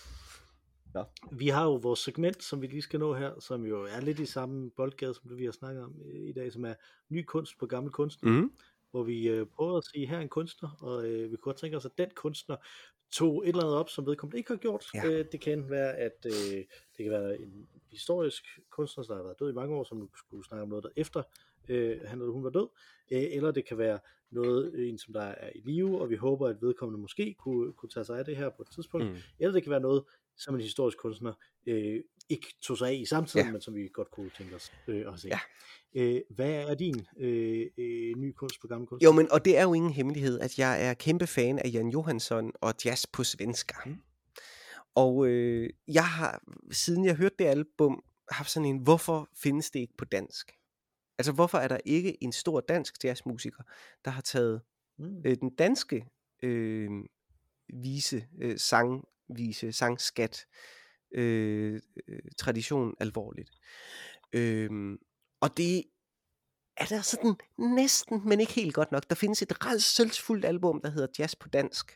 [0.94, 1.04] Nå.
[1.32, 4.18] vi har jo vores segment, som vi lige skal nå her, som jo er lidt
[4.18, 6.74] i samme boldgade, som det vi har snakket om i dag, som er
[7.08, 8.52] ny kunst på gammel kunst, Mm.
[8.90, 11.56] hvor vi øh, prøver at sige, her er en kunstner, og øh, vi kunne godt
[11.56, 12.56] tænke os, at den kunstner
[13.12, 14.86] tog et eller andet op, som vedkommende ikke har gjort.
[14.94, 15.06] Ja.
[15.10, 16.32] Øh, det kan være, at øh,
[16.96, 20.08] det kan være en historisk kunstner, der har været død i mange år, som nu
[20.16, 21.22] skulle snakke om noget, der efter
[21.68, 22.68] øh, han eller hun var død,
[23.12, 23.98] øh, eller det kan være
[24.30, 27.72] noget, øh, en som der er i live, og vi håber, at vedkommende måske kunne,
[27.72, 29.16] kunne tage sig af det her på et tidspunkt, Mm.
[29.38, 30.04] eller det kan være noget,
[30.40, 31.32] som en historisk kunstner
[31.66, 33.52] øh, ikke tog sig af i samtiden, Ja.
[33.52, 35.28] men som vi godt kunne tænke os øh, at se.
[35.28, 35.38] Ja.
[35.94, 39.04] Øh, hvad er din øh, øh, ny kunst på gammel kunst?
[39.04, 41.88] Jo, men og det er jo ingen hemmelighed, at jeg er kæmpe fan af Jan
[41.88, 43.74] Johansson og jazz på svenska.
[43.86, 43.96] Mm.
[44.94, 49.80] Og øh, jeg har, siden jeg hørte det album, haft sådan en, hvorfor findes det
[49.80, 50.52] ikke på dansk?
[51.18, 53.62] Altså, hvorfor er der ikke en stor dansk jazzmusiker,
[54.04, 54.60] der har taget
[54.98, 55.22] Mm.
[55.24, 56.06] øh, den danske
[56.42, 56.90] øh,
[57.82, 58.58] vise, øh,
[59.30, 60.46] sangvise, sangskat
[61.14, 63.50] øh, øh, tradition alvorligt.
[64.32, 64.70] Øh,
[65.40, 65.84] og det
[66.76, 69.08] er der sådan næsten, men ikke helt godt nok.
[69.08, 71.92] Der findes et rædselsfuldt album, der hedder Jazz på dansk,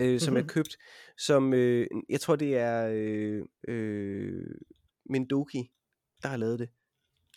[0.00, 0.48] øh, som er Mhm.
[0.48, 0.76] købt,
[1.18, 4.54] som øh, jeg tror det er øh, øh,
[5.10, 5.70] Mendoki,
[6.22, 6.68] der har lavet det.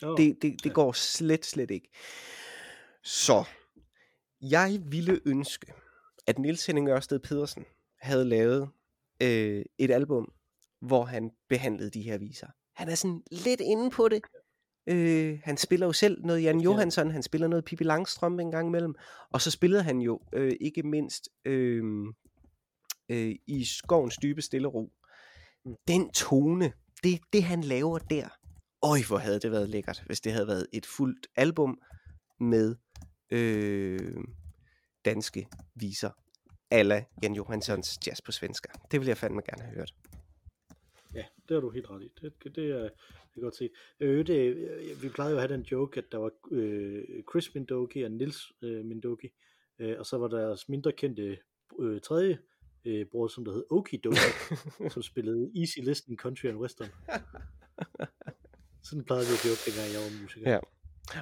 [0.03, 0.73] Oh, Det, det, det ja.
[0.73, 1.89] går slet, slet ikke.
[3.03, 3.43] Så,
[4.41, 5.73] jeg ville ønske,
[6.27, 7.65] at Niels Henning Ørsted Pedersen
[8.05, 8.69] havde lavet
[9.21, 10.31] øh, et album,
[10.81, 12.47] hvor han behandlede de her viser.
[12.75, 14.21] Han er sådan lidt inde på det.
[14.87, 16.63] Øh, han spiller jo selv noget Jan Ja.
[16.63, 18.95] Johansson, han spiller noget Pippi Langstrømpe en gang imellem,
[19.31, 21.83] og så spillede han jo øh, ikke mindst øh,
[23.09, 24.91] øh, i Skovens dybe stille ro.
[25.65, 25.75] Mm.
[25.87, 28.27] Den tone, det, det han laver der,
[28.83, 31.79] øj hvor havde det været lækkert, hvis det havde været et fuldt album
[32.39, 32.75] med
[33.31, 34.17] øh,
[35.05, 36.09] danske viser.
[36.71, 38.69] Alla Jan Johanssons jazz på svensker.
[38.91, 39.93] Det vil jeg fandme gerne have hørt.
[41.13, 42.11] Ja, det har du helt ret i.
[42.21, 43.71] Det, det, er, det er godt set.
[43.99, 44.55] Øh, det,
[45.01, 48.51] vi plejede jo at have den joke, at der var øh, Chris Mindoki og Nils
[48.61, 49.27] øh, Mindoki,
[49.79, 51.37] øh, og så var deres mindre kendte
[51.79, 52.39] øh, tredje
[52.85, 56.89] øh, bror, som der hed Okie Dokie, som spillede Easy Listening Country and Western.
[58.83, 60.51] Sådan plejede vi at joke, dengang jeg var musiker.
[60.51, 60.59] Ja.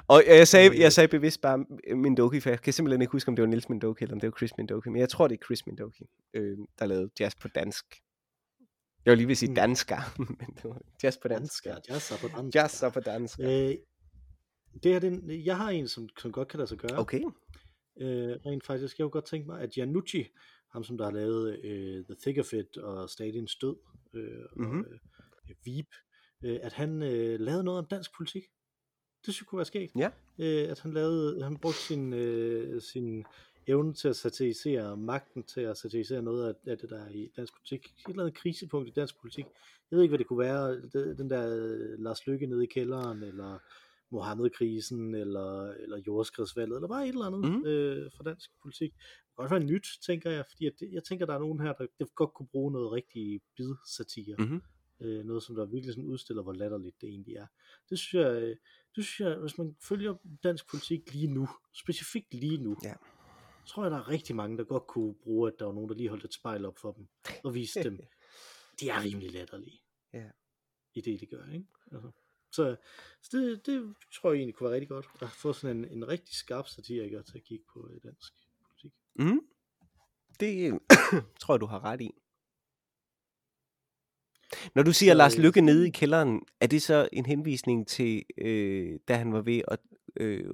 [0.08, 1.64] Og jeg sagde, jeg sagde bevidst bare
[1.96, 4.26] Mindoki, for jeg kan simpelthen ikke huske, om det var Nils Mindoki, eller om det
[4.26, 6.04] var Chris Mindoki, men jeg tror, det er Chris Mindoki,
[6.34, 7.84] øh, der lavede jazz på dansk.
[9.04, 9.54] Jeg vil lige vil sige Mm.
[9.54, 9.96] dansker,
[10.38, 11.64] men det var jazz på dansk.
[11.64, 12.54] Dansker, jazz på dansk.
[12.56, 13.40] Jazz på dansk.
[13.40, 13.74] Øh,
[14.82, 16.98] det er den, jeg har en, som, som godt kan lade sig gøre.
[16.98, 17.20] Okay.
[18.00, 20.26] Øh, rent faktisk, jeg kunne godt tænke mig, at Janucci,
[20.72, 23.76] ham som der har lavet øh, The Thick of It og Stalins Død
[24.14, 24.78] øh, Mhm.
[24.80, 25.86] og øh, Veep,
[26.44, 28.42] øh, at han øh, lavede noget om dansk politik.
[29.26, 29.90] Det synes jeg kunne være sket.
[29.96, 30.10] Ja.
[30.38, 33.24] Øh, at han lavede, han brugte sin, øh, sin
[33.66, 37.30] evne til at satirisere magten, til at satirisere noget af, af det der er i
[37.36, 37.86] dansk politik.
[37.86, 39.44] Et eller andet krisepunkt i dansk politik.
[39.90, 40.80] Jeg ved ikke, hvad det kunne være.
[40.80, 43.58] Det, den der øh, Lars Lykke nede i kælderen, eller
[44.10, 47.66] Mohammed-krisen, eller, eller jordskredsvalget, eller bare et eller andet mm.
[47.66, 48.92] øh, for dansk politik.
[48.92, 51.60] Det kan godt være nyt, tænker jeg, fordi at det, jeg tænker, der er nogen
[51.60, 54.36] her, der godt kunne bruge noget rigtig bid-satire.
[54.38, 54.62] Mhm.
[55.00, 57.46] Øh, noget, som der virkelig sådan udstiller, hvor latterligt det egentlig er.
[57.90, 58.56] Det synes jeg, øh,
[58.96, 62.94] det synes jeg, hvis man følger dansk politik lige nu, specifikt lige nu, Ja.
[63.64, 65.88] så tror jeg, der er rigtig mange, der godt kunne bruge, at der var nogen,
[65.88, 67.08] der lige holdt et spejl op for dem,
[67.44, 67.98] og viste dem,
[68.80, 69.80] de er rimelig latterlige.
[70.12, 70.30] Ja.
[70.94, 71.66] I det, de gør, ikke?
[71.92, 72.10] Altså.
[72.52, 72.76] Så,
[73.22, 76.08] så det, det tror jeg egentlig kunne være rigtig godt, at få sådan en, en
[76.08, 78.32] rigtig skarp satiriker til at kigge på øh, dansk
[78.66, 78.92] politik.
[79.14, 79.40] Mm.
[80.40, 80.80] Det
[81.40, 82.10] tror jeg, du har ret i.
[84.74, 87.88] Når du siger Så, Lars øh, Lykke nede i kælderen, er det så en henvisning
[87.88, 89.78] til, øh, da han var ved at
[90.16, 90.44] øh,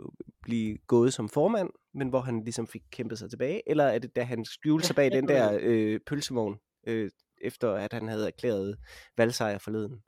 [0.43, 3.63] blive gået som formand, men hvor han ligesom fik kæmpet sig tilbage?
[3.67, 7.11] Eller er det, da han skjulte sig Ja, bag ja, den der øh, pølsevogn, øh,
[7.41, 8.79] efter at han havde erklæret
[9.17, 10.03] valgsejr forleden,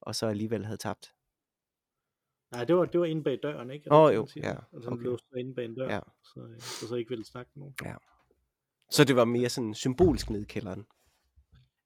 [0.00, 1.12] og så alligevel havde tabt?
[2.52, 3.92] Nej, det var, det var inde bag døren, ikke?
[3.92, 5.04] Åh, det, jo, ja, Altså, han okay.
[5.04, 6.00] sig inde bag en dør, Ja.
[6.24, 7.98] så, øh, så, så ikke ville snakke med nogen.
[8.90, 10.86] Så det var mere sådan symbolisk nede i kælderen?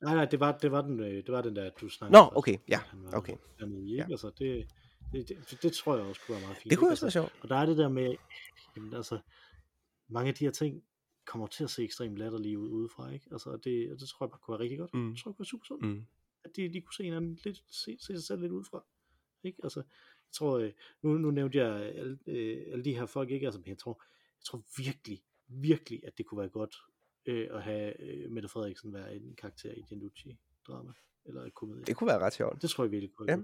[0.03, 2.31] Nej, nej, det var, det var, den, øh, det var den der, du snakkede Nå,
[2.35, 2.81] okay, ja,
[3.13, 3.37] okay.
[3.59, 4.07] dernede Ja.
[4.11, 4.67] Altså, det,
[5.13, 6.71] det, det, det, tror jeg også kunne være meget fint.
[6.71, 7.33] Det kunne også være sjovt.
[7.43, 8.17] Og der er det der med,
[8.77, 9.19] jamen, altså,
[10.09, 10.83] mange af de her ting
[11.27, 13.29] kommer til at se ekstremt latterlige ud udefra, ikke?
[13.33, 14.95] Altså, og det, og det tror jeg bare kunne være rigtig godt.
[14.95, 15.11] Mm.
[15.11, 15.85] Det tror jeg kunne være super sundt.
[15.87, 16.07] Mm.
[16.45, 18.85] At de, de kunne se hinanden lidt, se, se sig selv lidt udefra.
[19.45, 19.59] Ikke?
[19.63, 20.73] Altså, jeg tror, øh,
[21.03, 23.47] nu, nu nævnte jeg alle, øh, alle de her folk, ikke?
[23.47, 24.03] Altså, men jeg tror,
[24.39, 26.77] jeg tror virkelig, virkelig, at det kunne være godt
[27.27, 30.93] øh, at have øh, Mette Frederiksen være en karakter i et Janucci-drama,
[31.25, 31.85] eller et komedie.
[31.85, 32.63] Det kunne være ret sjovt.
[32.63, 33.39] Det tror jeg virkelig kunne Ja.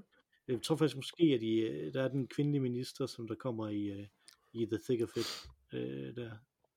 [0.48, 3.68] Jeg tror faktisk måske, at I, øh, der er den kvindelige minister, som der kommer
[3.68, 4.06] i, øh,
[4.52, 6.30] i The Thick of It, øh, der.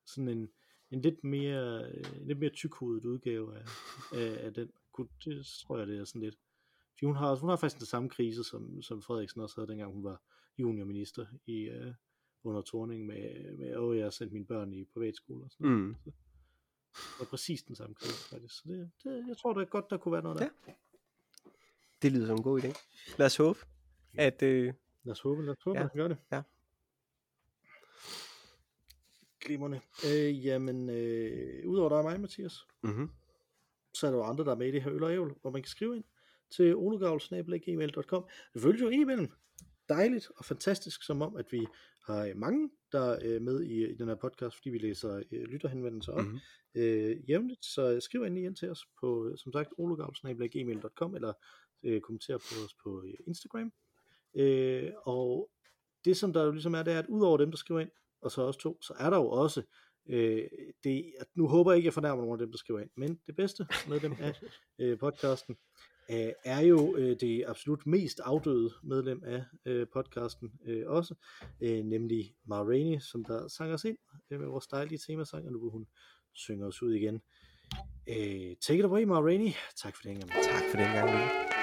[0.05, 0.49] Sådan en,
[0.91, 3.65] en lidt mere, en lidt mere tykhovedet udgave af,
[4.13, 4.71] af, af den.
[5.25, 6.35] Det tror jeg, det er sådan lidt.
[6.93, 9.93] Fordi hun har, hun har faktisk den samme krise, som, som Frederiksen også havde, dengang
[9.93, 10.21] hun var
[10.57, 11.93] juniorminister i, øh,
[12.43, 15.97] under Torning med, med, åh, jeg har sendt mine børn i privatskole og sådan noget.
[16.95, 18.55] Det var præcis den samme krise, faktisk.
[18.55, 20.49] Så det, det, jeg tror, det er godt, der kunne være noget der.
[20.67, 20.73] Ja.
[22.01, 22.73] Det lyder som en god idé.
[23.17, 23.59] Lad os håbe,
[24.17, 24.43] at...
[24.43, 24.73] Øh,
[25.03, 25.97] Lad os håbe, lad os håbe, Ja, ja.
[25.97, 26.17] gør det.
[26.31, 26.41] ja.
[29.39, 29.81] Glimrende.
[30.07, 33.09] Øh, jamen, øh, udover dig og mig, Mathias, mm-hmm.
[33.93, 35.49] så er der jo andre, der er med i det her øl og ævl, hvor
[35.51, 36.03] man kan skrive ind
[36.55, 38.25] til olegavl.gmail.com.
[38.53, 39.31] Det føles jo indimellem
[39.89, 41.67] dejligt og fantastisk, som om, at vi
[42.10, 46.12] har mange, der er med i, i den her podcast, fordi vi læser øh, lytterhenvendelser
[46.12, 46.39] op Mm-hmm.
[46.76, 47.66] øh, jævnligt.
[47.66, 51.34] Så skriv endelig ind til os på, øh, som sagt, olegavl.gmail.com eller
[51.84, 53.72] øh, kommenter på os på øh, Instagram.
[54.36, 55.49] Øh, og
[56.05, 57.91] det, som der jo ligesom er, det er, at udover dem, der skriver ind,
[58.22, 59.64] og så os to, så er der jo også
[60.10, 60.47] øh,
[60.84, 62.89] det, at nu håber jeg ikke, at jeg fornærmer nogen af dem, der skriver ind,
[62.97, 64.41] men det bedste medlem af
[64.80, 65.57] øh, podcasten
[66.12, 71.16] øh, er jo øh, det absolut mest afdøde medlem af øh, podcasten øh, også,
[71.62, 73.97] øh, nemlig Ma Rainey, som der sang os ind
[74.32, 75.88] øh, med vores dejlige temasang, og nu vil hun
[76.34, 77.22] synge os ud igen.
[78.10, 79.51] Øh, take it away, Ma Rainey.
[79.76, 80.32] Tak for den gang.
[80.32, 81.10] Tak for den gang.
[81.10, 81.59] Lille.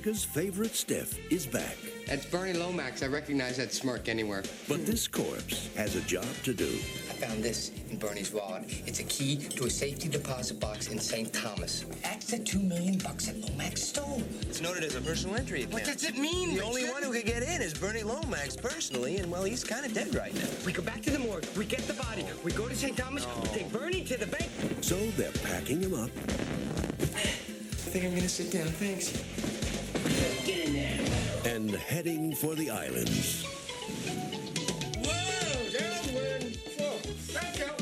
[0.00, 1.76] America's favorite stiff is back.
[2.06, 3.02] That's Bernie Lomax.
[3.02, 4.42] I recognize that smirk anywhere.
[4.66, 6.64] But this corpse has a job to do.
[6.64, 8.64] I found this in Bernie's wallet.
[8.86, 11.30] It's a key to a safety deposit box in St.
[11.34, 11.84] Thomas.
[12.02, 14.22] That's the two million bucks that Lomax stole.
[14.40, 15.74] It's noted as a personal entry account.
[15.74, 16.54] What does it mean?
[16.54, 19.84] The only one who could get in is Bernie Lomax personally, and well, he's kind
[19.84, 20.48] of dead right now.
[20.64, 21.44] We go back to the morgue.
[21.58, 22.24] We get the body.
[22.42, 22.96] We go to St.
[22.96, 23.26] Thomas.
[23.42, 24.48] We take Bernie to the bank.
[24.80, 26.10] So they're packing him up
[27.90, 28.68] I think I'm gonna sit down.
[28.68, 29.10] Thanks.
[30.44, 31.54] Get in there.
[31.54, 33.44] and heading for the islands.
[35.04, 36.56] Whoa, downwind.
[36.78, 36.98] Whoa,
[37.34, 37.78] back out.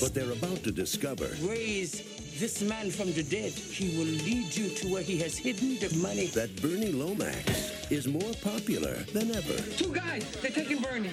[0.00, 2.02] But they're about to discover Raise
[2.38, 3.52] this man from the dead.
[3.52, 6.26] He will lead you to where he has hidden the money.
[6.28, 9.56] that Bernie Lomax is more popular than ever.
[9.76, 10.24] Two guys.
[10.40, 11.10] They're taking Bernie.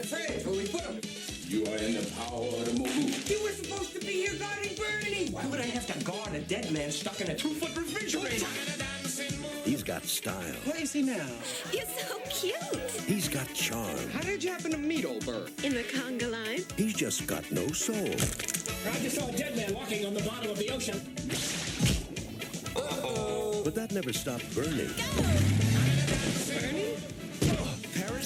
[0.00, 1.00] The fridge where we put him.
[1.48, 3.32] You are in the power of the movie.
[3.32, 5.30] You were supposed to be here guarding Bernie.
[5.30, 8.46] Why would I have to guard a dead man stuck in a two-foot refrigerator?
[9.64, 10.54] He's got style.
[10.64, 11.26] Where is he now?
[11.72, 12.90] You're so cute.
[13.06, 14.10] He's got charm.
[14.12, 15.50] How did you happen to meet old Bird?
[15.62, 16.64] In the conga line.
[16.76, 17.96] He's just got no soul.
[17.96, 21.00] I just saw a dead man walking on the bottom of the ocean.
[23.64, 24.90] But that never stopped Bernie
[26.60, 26.85] Bernie?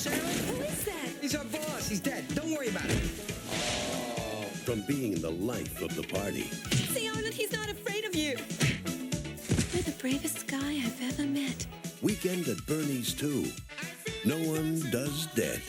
[0.07, 1.09] Oh, Who is that?
[1.21, 1.89] He's our boss.
[1.89, 2.25] He's dead.
[2.35, 3.03] Don't worry about it.
[3.53, 6.45] Oh, from being in the life of the party.
[6.93, 8.37] See, Arnold, he's not afraid of you.
[9.75, 11.67] You're the bravest guy I've ever met.
[12.03, 13.47] Weekend at Bernie's too.
[14.25, 15.61] No one does dead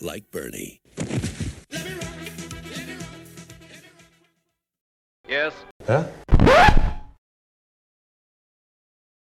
[0.00, 0.80] like Bernie.
[5.28, 5.52] Yes.
[5.86, 6.04] Huh?